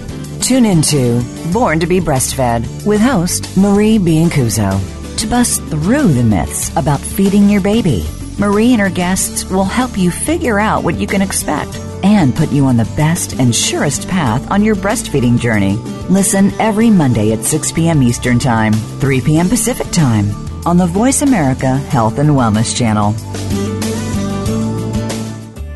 [0.42, 6.76] Tune into Born to be Breastfed with host Marie Biancuzzo to bust through the myths
[6.76, 8.04] about feeding your baby.
[8.40, 12.52] Marie and her guests will help you figure out what you can expect and put
[12.52, 15.76] you on the best and surest path on your breastfeeding journey.
[16.10, 18.04] Listen every Monday at 6 p.m.
[18.04, 19.50] Eastern Time, 3 p.m.
[19.50, 20.30] Pacific Time
[20.66, 23.14] on the Voice America Health and Wellness Channel.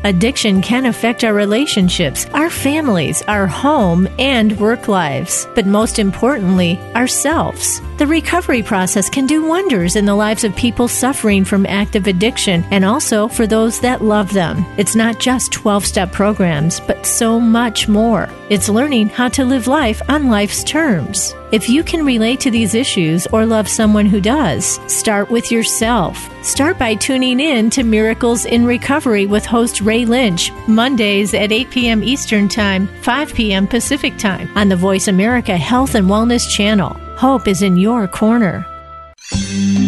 [0.06, 6.78] Addiction can affect our relationships, our families, our home, and work lives, but most importantly,
[6.94, 7.80] ourselves.
[7.98, 12.62] The recovery process can do wonders in the lives of people suffering from active addiction
[12.70, 14.64] and also for those that love them.
[14.78, 18.28] It's not just 12 step programs, but so much more.
[18.48, 21.34] It's learning how to live life on life's terms.
[21.52, 26.18] If you can relate to these issues or love someone who does, start with yourself.
[26.44, 31.70] Start by tuning in to Miracles in Recovery with host Ray Lynch, Mondays at 8
[31.70, 32.02] p.m.
[32.02, 33.68] Eastern Time, 5 p.m.
[33.68, 36.94] Pacific Time on the Voice America Health and Wellness Channel.
[37.16, 38.66] Hope is in your corner.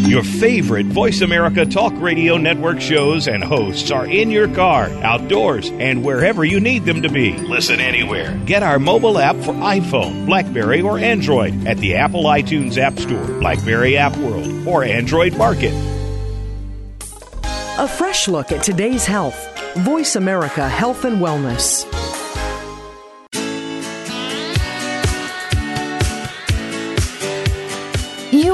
[0.09, 5.69] Your favorite Voice America Talk Radio Network shows and hosts are in your car, outdoors,
[5.73, 7.37] and wherever you need them to be.
[7.37, 8.35] Listen anywhere.
[8.47, 13.27] Get our mobile app for iPhone, Blackberry, or Android at the Apple iTunes App Store,
[13.39, 15.75] Blackberry App World, or Android Market.
[17.77, 19.37] A fresh look at today's health.
[19.77, 21.85] Voice America Health and Wellness.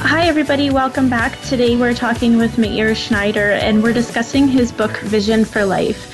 [0.00, 0.70] Hi, everybody.
[0.70, 1.40] Welcome back.
[1.42, 6.12] Today we're talking with Meir Schneider and we're discussing his book, Vision for Life.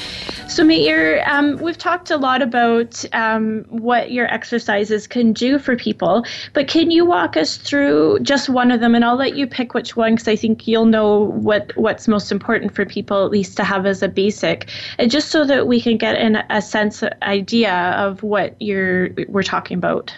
[0.48, 5.76] So, Meir, um, we've talked a lot about um, what your exercises can do for
[5.76, 8.94] people, but can you walk us through just one of them?
[8.94, 12.30] And I'll let you pick which one because I think you'll know what, what's most
[12.30, 14.68] important for people, at least to have as a basic,
[14.98, 19.42] and just so that we can get in a sense idea of what you're we're
[19.42, 20.14] talking about.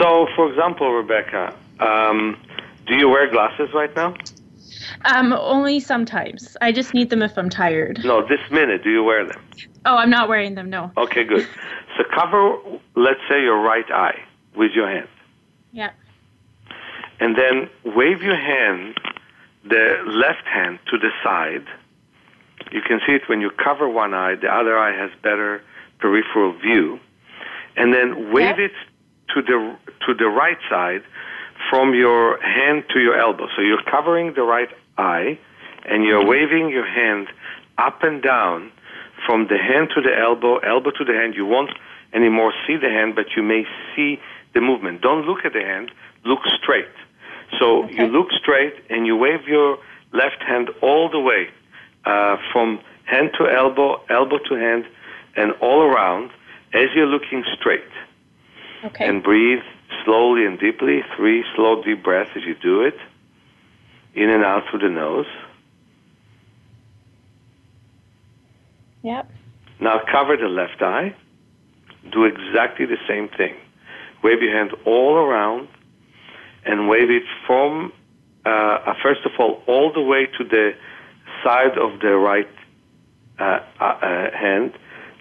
[0.00, 2.40] So, for example, Rebecca, um,
[2.86, 4.14] do you wear glasses right now?
[5.04, 6.56] Um, only sometimes.
[6.60, 8.00] I just need them if I'm tired.
[8.04, 9.42] No, this minute, do you wear them?
[9.84, 10.90] Oh, I'm not wearing them, no.
[10.96, 11.46] Okay, good.
[11.98, 12.56] So cover,
[12.94, 14.18] let's say, your right eye
[14.56, 15.08] with your hand.
[15.72, 15.90] Yeah.
[17.20, 18.98] And then wave your hand,
[19.62, 21.66] the left hand, to the side.
[22.70, 25.62] You can see it when you cover one eye, the other eye has better
[25.98, 26.98] peripheral view.
[27.76, 28.72] And then wave it
[29.34, 29.76] to the
[30.06, 31.02] to the right side
[31.72, 33.46] from your hand to your elbow.
[33.56, 34.68] So you're covering the right
[34.98, 35.38] eye
[35.86, 37.28] and you're waving your hand
[37.78, 38.70] up and down
[39.24, 41.32] from the hand to the elbow, elbow to the hand.
[41.34, 41.70] You won't
[42.12, 43.64] anymore see the hand, but you may
[43.96, 44.20] see
[44.52, 45.00] the movement.
[45.00, 45.90] Don't look at the hand,
[46.26, 46.92] look straight.
[47.58, 47.94] So okay.
[47.94, 49.78] you look straight and you wave your
[50.12, 51.48] left hand all the way
[52.04, 54.84] uh, from hand to elbow, elbow to hand,
[55.36, 56.32] and all around
[56.74, 57.80] as you're looking straight.
[58.84, 59.08] Okay.
[59.08, 59.62] And breathe
[60.04, 61.02] slowly and deeply.
[61.16, 62.96] Three slow, deep breaths as you do it.
[64.14, 65.26] In and out through the nose.
[69.02, 69.30] Yep.
[69.80, 71.14] Now cover the left eye.
[72.12, 73.54] Do exactly the same thing.
[74.22, 75.68] Wave your hand all around
[76.64, 77.92] and wave it from,
[78.46, 80.72] uh, uh first of all, all the way to the
[81.42, 82.48] side of the right
[83.40, 84.72] uh, uh, uh hand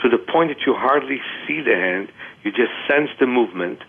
[0.02, 2.12] to the point that you hardly see the hand.
[2.44, 3.80] You just sense the movement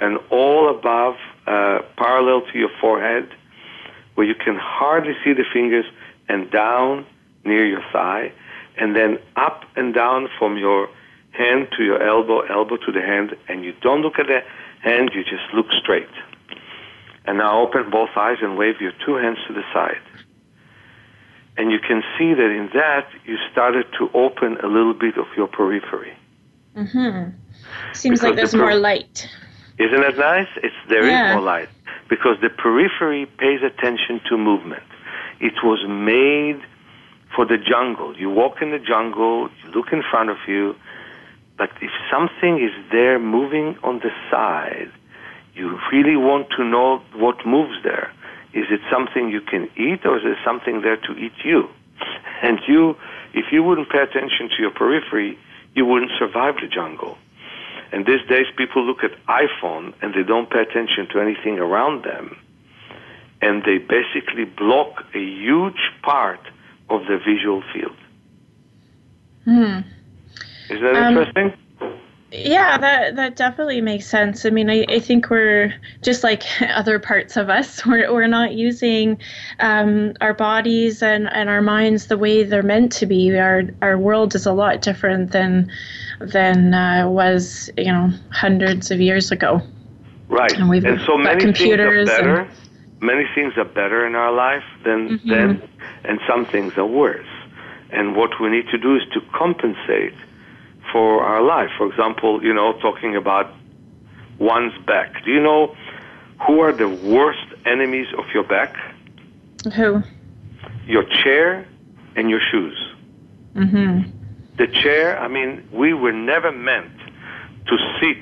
[0.00, 1.16] and all above,
[1.46, 3.28] uh, parallel to your forehead,
[4.14, 5.84] where you can hardly see the fingers,
[6.28, 7.06] and down
[7.44, 8.32] near your thigh,
[8.76, 10.88] and then up and down from your
[11.30, 14.40] hand to your elbow, elbow to the hand, and you don't look at the
[14.80, 16.08] hand, you just look straight.
[17.26, 20.00] And now open both eyes and wave your two hands to the side.
[21.56, 25.26] And you can see that in that you started to open a little bit of
[25.36, 26.16] your periphery.
[26.76, 27.30] Mm-hmm.
[27.94, 29.28] Seems because like there's the per- more light.
[29.78, 30.48] Isn't that nice?
[30.56, 31.30] It's there yeah.
[31.30, 31.68] is more light
[32.08, 34.82] because the periphery pays attention to movement.
[35.40, 36.62] It was made
[37.34, 38.16] for the jungle.
[38.16, 40.74] You walk in the jungle, you look in front of you,
[41.58, 44.90] but if something is there moving on the side,
[45.54, 48.12] you really want to know what moves there.
[48.52, 51.68] Is it something you can eat or is it something there to eat you?
[52.42, 52.96] And you,
[53.32, 55.38] if you wouldn't pay attention to your periphery,
[55.74, 57.16] you wouldn't survive the jungle.
[57.92, 62.04] And these days, people look at iPhone and they don't pay attention to anything around
[62.04, 62.36] them,
[63.40, 66.40] and they basically block a huge part
[66.90, 67.96] of the visual field.
[69.44, 69.80] Hmm.
[70.68, 71.52] Is that um, interesting?
[72.36, 74.44] Yeah, that that definitely makes sense.
[74.44, 77.84] I mean, I, I think we're just like other parts of us.
[77.86, 79.18] We're we're not using
[79.60, 83.36] um, our bodies and, and our minds the way they're meant to be.
[83.38, 85.70] Our our world is a lot different than
[86.20, 89.62] than uh, was you know hundreds of years ago.
[90.28, 92.40] Right, and, we've and so many computers things are better.
[92.40, 92.50] And,
[93.00, 95.30] many things are better in our life than mm-hmm.
[95.30, 95.68] then,
[96.04, 97.26] and some things are worse.
[97.90, 100.14] And what we need to do is to compensate
[100.92, 101.70] for our life.
[101.76, 103.52] For example, you know, talking about
[104.38, 105.24] one's back.
[105.24, 105.74] Do you know
[106.46, 108.74] who are the worst enemies of your back?
[109.74, 110.02] Who?
[110.86, 111.66] Your chair
[112.14, 112.78] and your shoes.
[113.54, 114.10] Mm-hmm.
[114.58, 116.92] The chair, I mean, we were never meant
[117.66, 118.18] to sit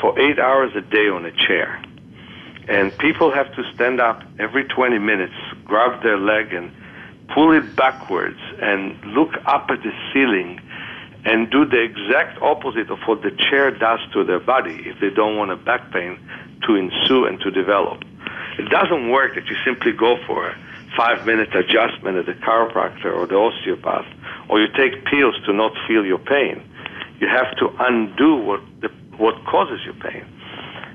[0.00, 1.82] for eight hours a day on a chair.
[2.68, 5.34] And people have to stand up every 20 minutes,
[5.64, 6.70] grab their leg and
[7.34, 10.60] pull it backwards and look up at the ceiling
[11.28, 15.10] and do the exact opposite of what the chair does to their body if they
[15.10, 16.18] don't want a back pain
[16.66, 18.02] to ensue and to develop.
[18.58, 20.56] It doesn't work that you simply go for a
[20.96, 24.06] five minute adjustment at the chiropractor or the osteopath,
[24.48, 26.62] or you take pills to not feel your pain.
[27.20, 30.24] You have to undo what, the, what causes your pain.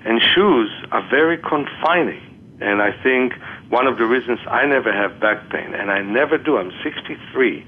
[0.03, 2.21] And shoes are very confining.
[2.59, 3.33] And I think
[3.69, 7.67] one of the reasons I never have back pain, and I never do, I'm 63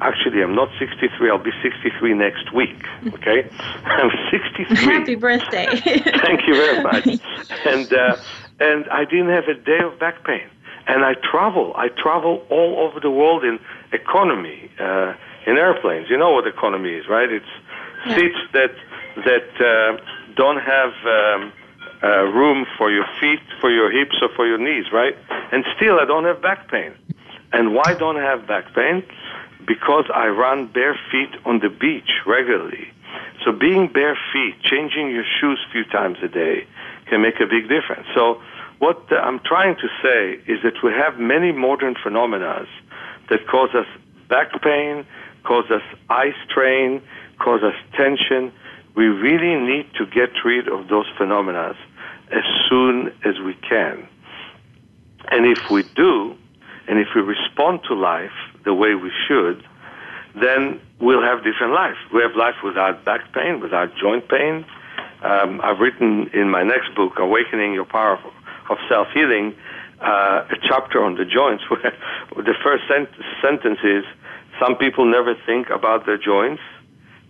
[0.00, 1.30] Actually, I'm not 63.
[1.30, 2.84] I'll be 63 next week.
[3.14, 3.48] Okay,
[3.84, 4.76] I'm 63.
[4.76, 5.66] Happy birthday!
[6.20, 7.06] Thank you very much.
[7.66, 8.16] And uh,
[8.60, 10.48] and I didn't have a day of back pain.
[10.86, 11.72] And I travel.
[11.76, 13.58] I travel all over the world in
[13.92, 15.14] economy, uh,
[15.46, 16.08] in airplanes.
[16.08, 17.30] You know what economy is, right?
[17.30, 17.44] It's
[18.06, 18.16] yeah.
[18.16, 18.74] seats that
[19.24, 20.00] that uh,
[20.36, 20.92] don't have.
[21.04, 21.52] Um,
[22.02, 25.16] uh, room for your feet, for your hips, or for your knees, right?
[25.50, 26.92] And still, I don't have back pain.
[27.52, 29.02] And why don't I have back pain?
[29.66, 32.88] Because I run bare feet on the beach regularly.
[33.44, 36.66] So being bare feet, changing your shoes a few times a day
[37.08, 38.06] can make a big difference.
[38.14, 38.40] So
[38.78, 42.66] what uh, I'm trying to say is that we have many modern phenomena
[43.30, 43.86] that cause us
[44.28, 45.06] back pain,
[45.44, 47.02] cause us eye strain,
[47.38, 48.52] cause us tension.
[48.94, 51.74] We really need to get rid of those phenomena
[52.32, 54.08] as soon as we can.
[55.30, 56.36] And if we do,
[56.88, 58.30] and if we respond to life
[58.66, 59.64] the way we should,
[60.34, 61.96] then we'll have different life.
[62.12, 64.66] We have life without back pain, without joint pain.
[65.22, 68.18] Um, I've written in my next book, Awakening Your Power
[68.68, 69.54] of, Self Healing,
[70.02, 71.92] uh, a chapter on the joints where
[72.36, 73.08] the first sent-
[73.40, 74.04] sentence is
[74.60, 76.62] some people never think about their joints,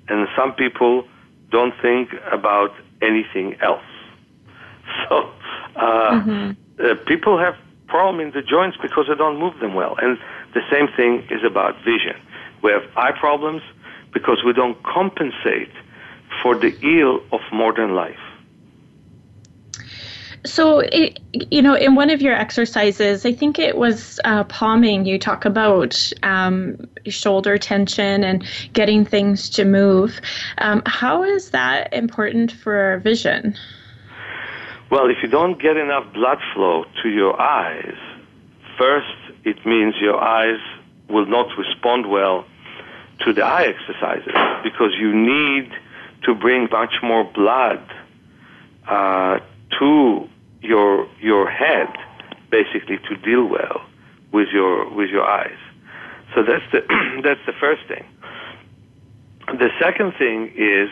[0.09, 1.07] and some people
[1.51, 3.84] don't think about anything else.
[5.09, 5.30] So
[5.76, 6.84] uh, mm-hmm.
[6.84, 7.55] uh, people have
[7.87, 10.18] problem in the joints because they don't move them well, and
[10.57, 12.17] the same thing is about vision.
[12.63, 13.63] We have eye problems
[14.15, 15.71] because we don't compensate
[16.43, 18.19] for the ill of modern life.
[20.47, 25.05] So, it, you know, in one of your exercises, I think it was uh, palming,
[25.05, 30.21] you talk about um, shoulder tension and getting things to move.
[30.59, 33.57] Um, how is that important for our vision?
[34.91, 37.99] Well, if you don't get enough blood flow to your eyes,
[38.79, 40.59] first it means your eyes
[41.09, 42.45] will not respond well
[43.25, 44.35] to the eye exercises
[44.65, 45.71] because you need
[46.25, 47.81] to bring much more blood
[48.89, 49.39] uh,
[49.79, 50.29] to
[50.63, 51.89] your your head,
[52.51, 53.87] basically to deal well
[54.33, 55.59] with your with your eyes.
[56.35, 56.81] So that's the
[57.23, 58.05] that's the first thing.
[59.47, 60.91] The second thing is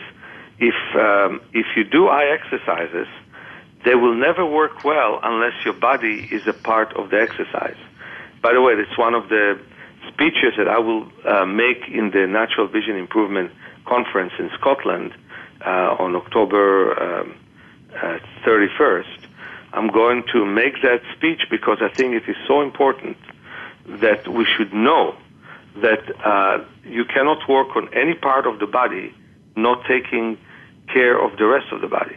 [0.59, 3.07] if um, if you do eye exercises,
[3.83, 7.75] they will never work well unless your body is a part of the exercise.
[8.45, 9.59] By the way, it's one of the
[10.09, 13.51] speeches that I will uh, make in the Natural Vision Improvement
[13.85, 15.15] Conference in Scotland
[15.65, 17.35] uh, on October um,
[17.91, 19.17] uh, 31st.
[19.73, 23.17] I'm going to make that speech because I think it is so important
[23.87, 25.15] that we should know
[25.77, 29.11] that uh, you cannot work on any part of the body
[29.55, 30.37] not taking
[30.93, 32.15] care of the rest of the body.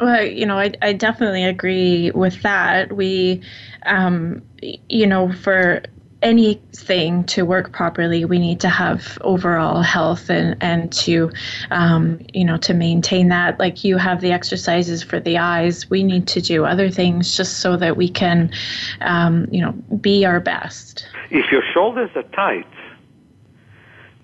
[0.00, 2.92] Well, you know, I, I definitely agree with that.
[2.92, 3.42] We,
[3.86, 4.42] um,
[4.88, 5.82] you know, for
[6.22, 11.30] anything to work properly, we need to have overall health and, and to,
[11.70, 13.58] um, you know, to maintain that.
[13.58, 17.58] Like you have the exercises for the eyes, we need to do other things just
[17.58, 18.52] so that we can,
[19.00, 21.06] um, you know, be our best.
[21.30, 22.66] If your shoulders are tight,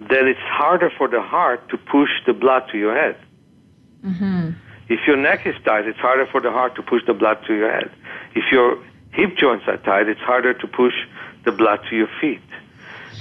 [0.01, 3.17] then it's harder for the heart to push the blood to your head.
[4.05, 4.51] Mm-hmm.
[4.89, 7.55] If your neck is tight, it's harder for the heart to push the blood to
[7.55, 7.91] your head.
[8.35, 8.79] If your
[9.13, 10.95] hip joints are tight, it's harder to push
[11.45, 12.41] the blood to your feet.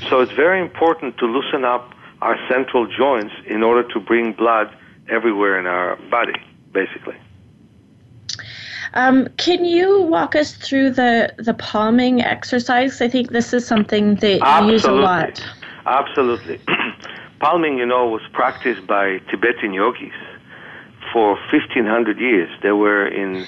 [0.09, 4.75] So it's very important to loosen up our central joints in order to bring blood
[5.09, 6.39] everywhere in our body,
[6.71, 7.15] basically.
[8.93, 13.01] Um, can you walk us through the, the palming exercise?
[13.01, 14.67] I think this is something that Absolutely.
[14.67, 15.45] you use a lot.
[15.85, 16.59] Absolutely.
[17.39, 20.13] palming, you know, was practiced by Tibetan yogis
[21.11, 22.49] for 1500 years.
[22.61, 23.45] They were in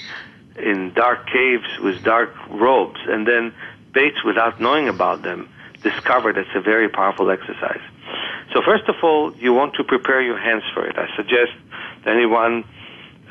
[0.57, 3.53] in dark caves with dark robes, and then
[3.93, 5.49] Bates, without knowing about them,
[5.81, 7.81] discovered it's a very powerful exercise.
[8.53, 10.97] So first of all, you want to prepare your hands for it.
[10.97, 11.53] I suggest
[12.05, 12.65] anyone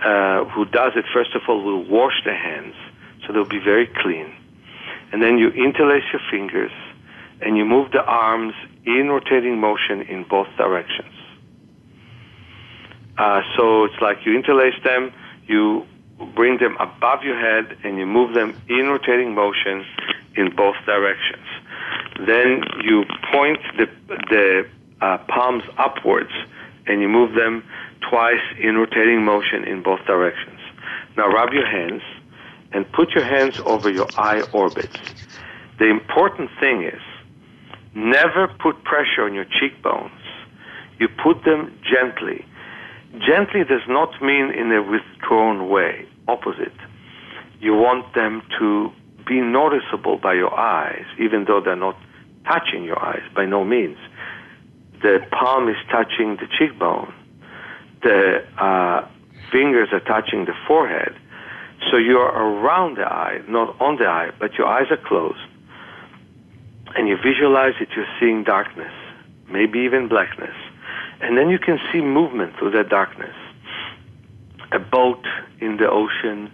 [0.02, 2.74] uh, who does it, first of all, will wash their hands
[3.26, 4.32] so they'll be very clean.
[5.12, 6.72] And then you interlace your fingers
[7.40, 8.54] and you move the arms
[8.84, 11.12] in rotating motion in both directions.
[13.18, 15.12] Uh, so it's like you interlace them,
[15.46, 15.84] you
[16.34, 19.84] bring them above your head, and you move them in rotating motion
[20.36, 21.46] in both directions.
[22.26, 23.86] Then you point the,
[24.30, 24.68] the
[25.00, 26.32] uh, palms upwards
[26.86, 27.64] and you move them
[28.08, 30.60] twice in rotating motion in both directions.
[31.16, 32.02] Now rub your hands
[32.72, 34.96] and put your hands over your eye orbits.
[35.78, 37.02] The important thing is
[37.94, 40.12] never put pressure on your cheekbones.
[40.98, 42.44] You put them gently.
[43.12, 46.76] Gently does not mean in a withdrawn way, opposite.
[47.60, 48.92] You want them to
[49.26, 51.96] be noticeable by your eyes, even though they're not
[52.46, 53.98] touching your eyes, by no means.
[55.02, 57.12] The palm is touching the cheekbone.
[58.02, 59.08] The uh,
[59.50, 61.14] fingers are touching the forehead.
[61.90, 65.38] So you're around the eye, not on the eye, but your eyes are closed.
[66.94, 68.92] And you visualize that you're seeing darkness,
[69.50, 70.54] maybe even blackness.
[71.20, 73.34] And then you can see movement through that darkness.
[74.72, 75.24] A boat
[75.60, 76.50] in the ocean,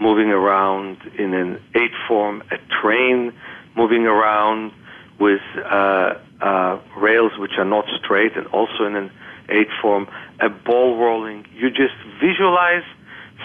[0.00, 3.32] moving around in an eight form, a train
[3.76, 4.72] moving around
[5.18, 9.10] with uh, uh, rails which are not straight and also in an
[9.48, 10.06] eight form,
[10.40, 11.46] a ball rolling.
[11.54, 12.84] You just visualize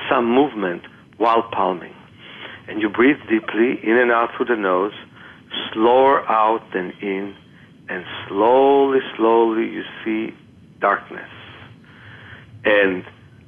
[0.09, 0.83] some movement
[1.17, 1.93] while palming.
[2.67, 4.93] And you breathe deeply in and out through the nose,
[5.73, 7.35] slower out than in,
[7.89, 10.33] and slowly, slowly you see
[10.81, 11.29] darkness.
[12.65, 13.05] And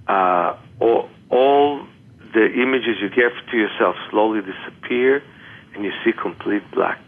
[0.07, 1.85] uh, all, all
[2.33, 5.21] the images you give to yourself slowly disappear,
[5.73, 7.01] and you see complete black.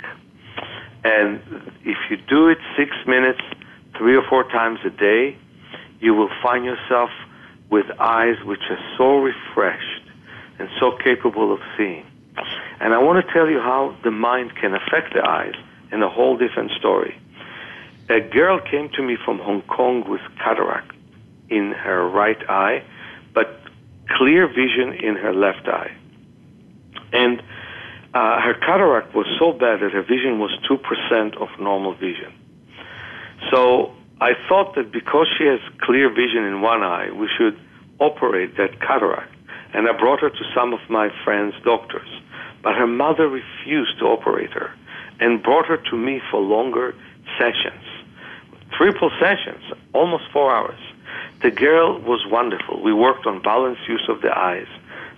[1.04, 1.40] And
[1.84, 3.42] if you do it six minutes,
[3.98, 5.38] three or four times a day,
[6.00, 7.10] you will find yourself
[7.70, 10.04] with eyes which are so refreshed
[10.60, 12.06] and so capable of seeing.
[12.80, 15.56] And I want to tell you how the mind can affect the eyes
[15.92, 17.20] in a whole different story.
[18.08, 20.92] A girl came to me from Hong Kong with cataract
[21.50, 22.84] in her right eye,
[23.34, 23.60] but
[24.18, 25.92] clear vision in her left eye.
[27.12, 27.42] And
[28.14, 32.32] uh, her cataract was so bad that her vision was 2% of normal vision.
[33.52, 33.92] So
[34.22, 37.60] I thought that because she has clear vision in one eye, we should
[38.00, 39.34] operate that cataract.
[39.74, 42.08] And I brought her to some of my friends' doctors.
[42.62, 44.74] But her mother refused to operate her
[45.20, 46.96] and brought her to me for longer
[47.38, 47.84] sessions.
[48.78, 49.64] Triple sessions,
[49.94, 50.80] almost four hours.
[51.42, 52.82] The girl was wonderful.
[52.82, 54.68] We worked on balanced use of the eyes.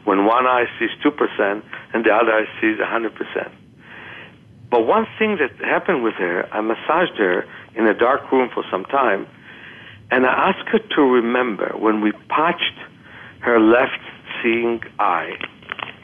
[0.04, 1.64] When one eye sees 2%
[1.94, 3.52] and the other eye sees 100%.
[4.70, 7.46] But one thing that happened with her, I massaged her
[7.76, 9.28] in a dark room for some time,
[10.12, 12.78] and I asked her to remember when we patched
[13.40, 14.02] her left
[14.42, 15.34] seeing eye,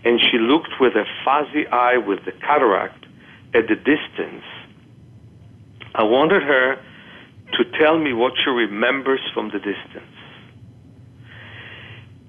[0.06, 3.06] and she looked with a fuzzy eye with the cataract
[3.54, 4.44] at the distance.
[5.96, 6.76] I wanted her
[7.54, 10.10] to tell me what she remembers from the distance.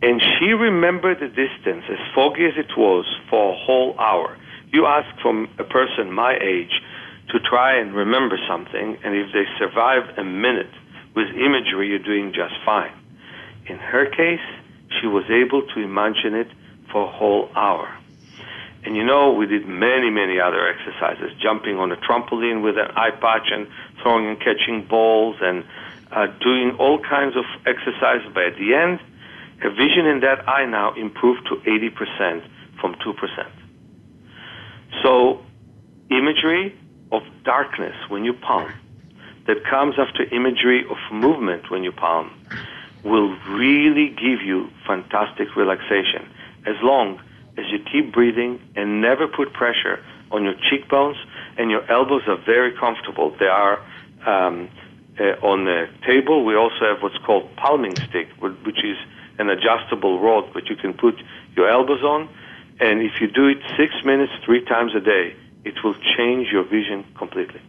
[0.02, 4.36] And she remembered the distance, as foggy as it was, for a whole hour.
[4.70, 6.82] You ask from a person my age
[7.32, 10.70] to try and remember something, and if they survive a minute
[11.16, 12.92] with imagery, you're doing just fine.
[13.66, 14.44] In her case,
[15.00, 16.48] she was able to imagine it
[16.92, 17.88] for a whole hour.
[18.85, 22.91] And you know, we did many, many other exercises, jumping on a trampoline with an
[22.97, 23.66] eye patch and
[24.03, 25.64] throwing and catching balls and
[26.12, 28.30] uh, doing all kinds of exercises.
[28.35, 29.01] But at the end,
[29.61, 32.47] her vision in that eye now improved to 80%
[32.78, 33.51] from 2%.
[35.03, 35.41] So,
[36.11, 36.78] imagery
[37.11, 38.70] of darkness when you palm
[39.47, 42.30] that comes after imagery of movement when you palm
[43.05, 46.28] will really give you fantastic relaxation
[46.66, 51.16] as long as you keep breathing and never put pressure on your cheekbones
[51.57, 53.34] and your elbows are very comfortable.
[53.38, 53.78] They are
[54.26, 54.68] um,
[55.18, 56.44] uh, on the table.
[56.44, 58.96] We also have what's called palming stick, which is
[59.38, 61.14] an adjustable rod that you can put
[61.57, 62.28] your elbows on.
[62.80, 66.64] And if you do it six minutes, three times a day, it will change your
[66.64, 67.61] vision completely.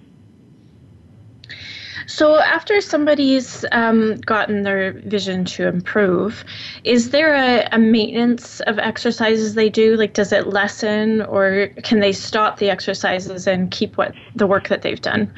[2.08, 6.44] So, after somebody's um, gotten their vision to improve,
[6.84, 9.96] is there a, a, maintenance of exercises they do?
[9.96, 14.68] Like, does it lessen, or can they stop the exercises and keep what the work
[14.68, 15.34] that they've done?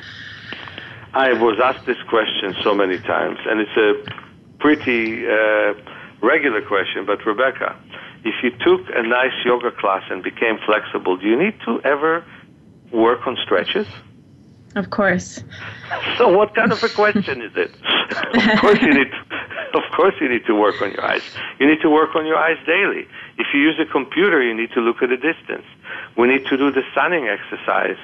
[1.14, 5.74] I was asked this question so many times, and it's a pretty uh,
[6.22, 7.06] regular question.
[7.06, 7.76] But Rebecca,
[8.24, 12.26] if you took a nice yoga class and became flexible, do you need to ever
[12.92, 13.88] work on stretches?
[14.78, 15.44] Of course.
[16.18, 17.72] So what kind of a question is it?
[18.54, 19.12] of course you need
[19.74, 21.24] of course you need to work on your eyes.
[21.60, 23.08] You need to work on your eyes daily.
[23.38, 25.66] If you use a computer, you need to look at a distance.
[26.18, 27.98] We need to do the sunning exercise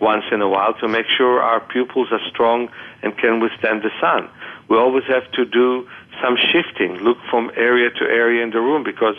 [0.00, 2.68] once in a while to make sure our pupils are strong
[3.02, 4.28] and can withstand the sun.
[4.68, 5.88] We always have to do
[6.22, 9.16] some shifting, look from area to area in the room because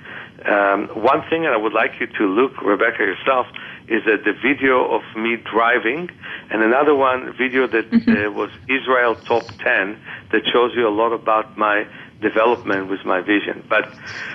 [0.46, 3.48] Um, one thing, and I would like you to look, Rebecca, yourself,
[3.88, 6.10] is that the video of me driving,
[6.50, 8.10] and another one video that mm-hmm.
[8.10, 9.98] uh, was Israel Top 10
[10.32, 11.86] that shows you a lot about my
[12.20, 13.64] development with my vision.
[13.68, 13.92] But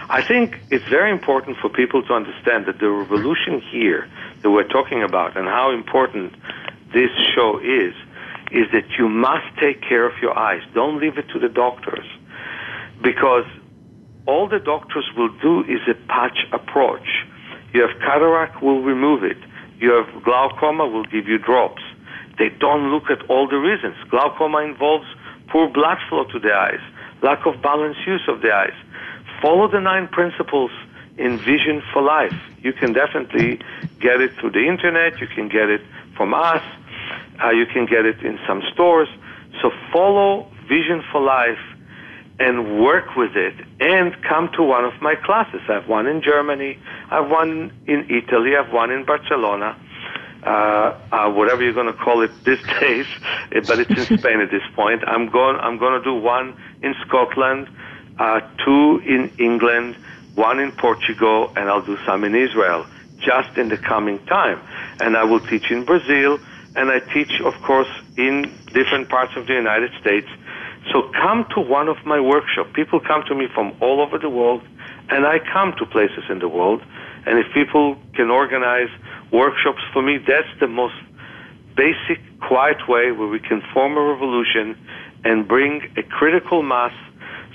[0.09, 4.09] I think it's very important for people to understand that the revolution here
[4.41, 6.33] that we're talking about and how important
[6.93, 7.93] this show is,
[8.51, 10.61] is that you must take care of your eyes.
[10.73, 12.05] Don't leave it to the doctors.
[13.01, 13.45] Because
[14.27, 17.07] all the doctors will do is a patch approach
[17.73, 19.37] you have cataract, we'll remove it.
[19.79, 21.81] You have glaucoma, we'll give you drops.
[22.37, 23.95] They don't look at all the reasons.
[24.09, 25.05] Glaucoma involves
[25.49, 26.79] poor blood flow to the eyes,
[27.21, 28.73] lack of balanced use of the eyes.
[29.41, 30.71] Follow the nine principles
[31.17, 32.35] in Vision for Life.
[32.61, 33.59] You can definitely
[33.99, 35.19] get it through the internet.
[35.19, 35.81] You can get it
[36.15, 36.63] from us.
[37.43, 39.09] Uh, you can get it in some stores.
[39.61, 41.59] So follow Vision for Life
[42.39, 45.61] and work with it and come to one of my classes.
[45.69, 46.77] I have one in Germany,
[47.09, 49.77] I have one in Italy, I have one in Barcelona,
[50.43, 53.05] uh, uh, whatever you're going to call it these days,
[53.67, 55.03] but it's in Spain at this point.
[55.07, 57.69] I'm going, I'm going to do one in Scotland,
[58.17, 59.95] uh, two in England,
[60.35, 62.85] one in Portugal, and I'll do some in Israel
[63.19, 64.59] just in the coming time.
[64.99, 66.39] And I will teach in Brazil,
[66.75, 70.27] and I teach, of course, in different parts of the United States
[70.91, 72.69] so come to one of my workshops.
[72.73, 74.63] People come to me from all over the world,
[75.09, 76.81] and I come to places in the world.
[77.25, 78.89] And if people can organize
[79.31, 80.95] workshops for me, that's the most
[81.75, 84.75] basic, quiet way where we can form a revolution
[85.23, 86.93] and bring a critical mass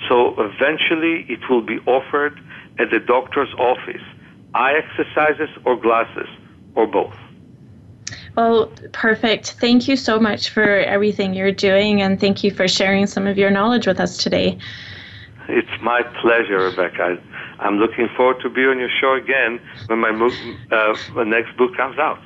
[0.07, 2.39] so eventually it will be offered
[2.79, 4.01] at the doctor's office.
[4.53, 6.29] Eye exercises or glasses
[6.75, 7.15] or both.
[8.35, 9.51] Well, perfect.
[9.59, 13.37] Thank you so much for everything you're doing, and thank you for sharing some of
[13.37, 14.57] your knowledge with us today.
[15.49, 17.17] It's my pleasure, Rebecca.
[17.59, 20.09] I'm looking forward to be on your show again when my,
[20.71, 22.19] uh, my next book comes out.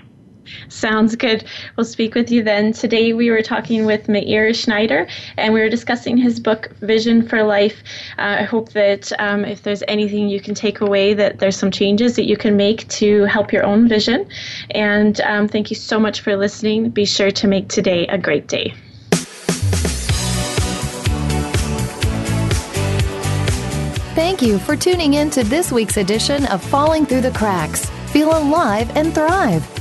[0.70, 1.44] Sounds good.
[1.76, 2.74] We'll speak with you then.
[2.74, 7.44] Today we were talking with Meir Schneider and we were discussing his book, Vision for
[7.44, 7.84] Life.
[8.18, 11.72] Uh, I hope that um, if there's anything you can take away, that there's some
[11.72, 14.28] changes that you can make to help your own vision.
[14.72, 16.90] And um, thank you so much for listening.
[16.90, 18.74] Be sure to make today a great day.
[24.14, 27.90] Thank you for tuning in to this week's edition of Falling Through the Cracks.
[28.12, 29.81] Feel alive and thrive.